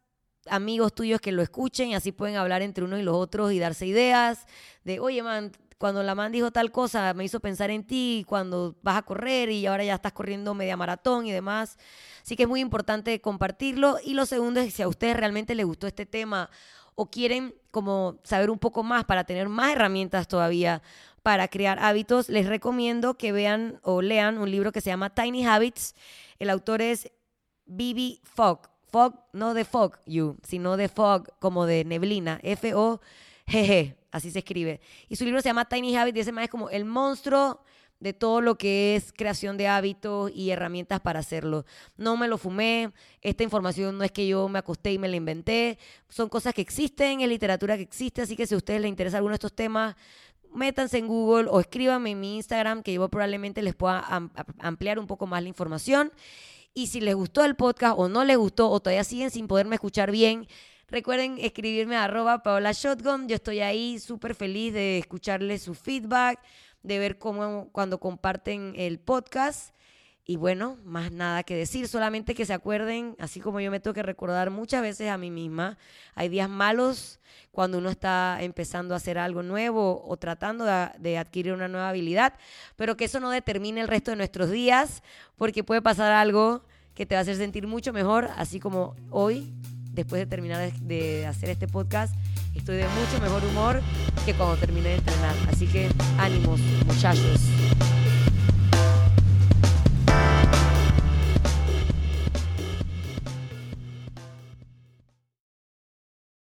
amigos 0.47 0.93
tuyos 0.93 1.21
que 1.21 1.31
lo 1.31 1.41
escuchen, 1.41 1.89
y 1.89 1.95
así 1.95 2.11
pueden 2.11 2.35
hablar 2.35 2.61
entre 2.61 2.83
unos 2.83 2.99
y 2.99 3.03
los 3.03 3.15
otros 3.15 3.51
y 3.51 3.59
darse 3.59 3.85
ideas 3.85 4.45
de, 4.83 4.99
oye, 4.99 5.23
man, 5.23 5.51
cuando 5.77 6.03
la 6.03 6.15
man 6.15 6.31
dijo 6.31 6.51
tal 6.51 6.71
cosa, 6.71 7.13
me 7.13 7.25
hizo 7.25 7.39
pensar 7.39 7.69
en 7.69 7.85
ti 7.85 8.25
cuando 8.27 8.75
vas 8.81 8.97
a 8.97 9.01
correr 9.01 9.49
y 9.49 9.65
ahora 9.65 9.83
ya 9.83 9.95
estás 9.95 10.13
corriendo 10.13 10.53
media 10.53 10.77
maratón 10.77 11.27
y 11.27 11.31
demás. 11.31 11.77
Así 12.23 12.35
que 12.35 12.43
es 12.43 12.49
muy 12.49 12.61
importante 12.61 13.19
compartirlo. 13.19 13.97
Y 14.03 14.13
lo 14.13 14.25
segundo 14.25 14.59
es 14.61 14.73
si 14.73 14.81
a 14.81 14.87
ustedes 14.87 15.17
realmente 15.17 15.53
les 15.53 15.65
gustó 15.65 15.85
este 15.85 16.05
tema 16.05 16.49
o 16.95 17.11
quieren 17.11 17.53
como 17.71 18.19
saber 18.23 18.49
un 18.49 18.57
poco 18.57 18.83
más 18.83 19.03
para 19.03 19.25
tener 19.25 19.49
más 19.49 19.73
herramientas 19.73 20.27
todavía 20.27 20.81
para 21.21 21.47
crear 21.49 21.79
hábitos, 21.79 22.29
les 22.29 22.45
recomiendo 22.45 23.17
que 23.17 23.31
vean 23.31 23.79
o 23.81 24.01
lean 24.01 24.37
un 24.37 24.49
libro 24.49 24.71
que 24.71 24.79
se 24.79 24.91
llama 24.91 25.13
Tiny 25.13 25.45
Habits. 25.45 25.95
El 26.39 26.49
autor 26.49 26.81
es 26.81 27.11
Bibi 27.65 28.21
Fogg. 28.23 28.74
Fogg, 28.95 29.19
no 29.33 29.53
de 29.53 29.65
Fog 29.65 29.99
You, 30.05 30.37
sino 30.41 30.77
de 30.77 30.87
Fog 30.87 31.37
como 31.39 31.65
de 31.65 31.83
neblina. 31.83 32.39
F-O-G-G 32.43 33.93
así 34.09 34.31
se 34.31 34.39
escribe. 34.39 34.79
Y 35.09 35.17
su 35.17 35.25
libro 35.25 35.41
se 35.41 35.49
llama 35.49 35.65
Tiny 35.65 35.97
Habits 35.97 36.15
y 36.15 36.19
ese 36.21 36.31
más 36.31 36.45
es 36.45 36.49
como 36.49 36.69
el 36.69 36.85
monstruo 36.85 37.59
de 37.99 38.13
todo 38.13 38.39
lo 38.39 38.57
que 38.57 38.95
es 38.95 39.11
creación 39.11 39.57
de 39.57 39.67
hábitos 39.67 40.31
y 40.33 40.49
herramientas 40.51 41.01
para 41.01 41.19
hacerlo. 41.19 41.65
No 41.97 42.15
me 42.15 42.29
lo 42.29 42.37
fumé, 42.37 42.93
esta 43.19 43.43
información 43.43 43.97
no 43.97 44.05
es 44.05 44.13
que 44.13 44.27
yo 44.27 44.47
me 44.47 44.59
acosté 44.59 44.93
y 44.93 44.97
me 44.97 45.09
la 45.09 45.17
inventé, 45.17 45.77
son 46.07 46.29
cosas 46.29 46.53
que 46.53 46.61
existen, 46.61 47.19
es 47.19 47.27
literatura 47.27 47.75
que 47.75 47.83
existe, 47.83 48.21
así 48.21 48.37
que 48.37 48.47
si 48.47 48.53
a 48.53 48.57
ustedes 48.57 48.79
les 48.79 48.87
interesa 48.87 49.17
alguno 49.17 49.33
de 49.33 49.35
estos 49.35 49.53
temas, 49.53 49.97
métanse 50.53 50.99
en 50.99 51.07
Google 51.07 51.49
o 51.51 51.59
escríbanme 51.59 52.11
en 52.11 52.21
mi 52.21 52.37
Instagram 52.37 52.81
que 52.81 52.93
yo 52.93 53.09
probablemente 53.09 53.61
les 53.61 53.75
pueda 53.75 54.05
ampliar 54.59 54.99
un 54.99 55.07
poco 55.07 55.27
más 55.27 55.43
la 55.43 55.49
información. 55.49 56.13
Y 56.75 56.87
si 56.87 57.01
les 57.01 57.15
gustó 57.15 57.43
el 57.43 57.55
podcast 57.55 57.95
o 57.97 58.07
no 58.07 58.23
les 58.23 58.37
gustó 58.37 58.69
o 58.69 58.79
todavía 58.79 59.03
siguen 59.03 59.31
sin 59.31 59.47
poderme 59.47 59.75
escuchar 59.75 60.11
bien, 60.11 60.47
Recuerden 60.87 61.39
escribirme 61.39 61.95
a 61.95 62.03
arroba 62.03 62.43
Paola 62.43 62.71
Shotgun. 62.71 63.27
Yo 63.27 63.35
estoy 63.35 63.61
ahí 63.61 63.97
súper 63.97 64.35
feliz 64.35 64.71
de 64.73 64.99
escucharles 64.99 65.63
su 65.63 65.73
feedback, 65.73 66.39
de 66.83 66.99
ver 66.99 67.17
cómo 67.17 67.69
cuando 67.71 67.99
comparten 67.99 68.73
el 68.77 68.99
podcast. 68.99 69.73
Y 70.27 70.37
bueno, 70.37 70.77
más 70.83 71.11
nada 71.11 71.43
que 71.43 71.55
decir, 71.55 71.87
solamente 71.87 72.33
que 72.33 72.47
se 72.47 72.53
acuerden, 72.53 73.15
así 73.19 73.39
como 73.39 73.59
yo 73.59 73.69
me 73.69 73.79
tengo 73.79 73.93
que 73.93 74.01
recordar 74.01 74.49
muchas 74.49 74.81
veces 74.81 75.09
a 75.11 75.19
mí 75.19 75.29
misma, 75.29 75.77
hay 76.15 76.29
días 76.29 76.49
malos 76.49 77.19
cuando 77.51 77.77
uno 77.77 77.89
está 77.89 78.39
empezando 78.41 78.95
a 78.95 78.97
hacer 78.97 79.19
algo 79.19 79.43
nuevo 79.43 80.03
o 80.03 80.17
tratando 80.17 80.65
de, 80.65 81.17
adquirir 81.19 81.53
una 81.53 81.67
nueva 81.67 81.89
habilidad, 81.89 82.33
pero 82.75 82.97
que 82.97 83.05
eso 83.05 83.19
no 83.19 83.29
determine 83.29 83.81
el 83.81 83.87
resto 83.87 84.11
de 84.11 84.17
nuestros 84.17 84.49
días, 84.49 85.03
porque 85.37 85.63
puede 85.63 85.83
pasar 85.83 86.11
algo 86.11 86.63
que 86.95 87.05
te 87.05 87.13
va 87.13 87.19
a 87.19 87.21
hacer 87.21 87.35
sentir 87.35 87.67
mucho 87.67 87.93
mejor, 87.93 88.29
así 88.35 88.59
como 88.59 88.95
hoy 89.11 89.53
después 89.91 90.19
de 90.19 90.25
terminar 90.25 90.73
de 90.73 91.27
hacer 91.27 91.51
este 91.51 91.67
podcast, 91.67 92.15
estoy 92.55 92.77
de 92.77 92.87
mucho 92.87 93.21
mejor 93.21 93.43
humor 93.45 93.81
que 94.25 94.33
cuando 94.33 94.57
terminé 94.57 94.89
de 94.89 94.95
entrenar. 94.95 95.35
Así 95.49 95.67
que 95.67 95.89
ánimos, 96.17 96.59
muchachos. 96.85 97.41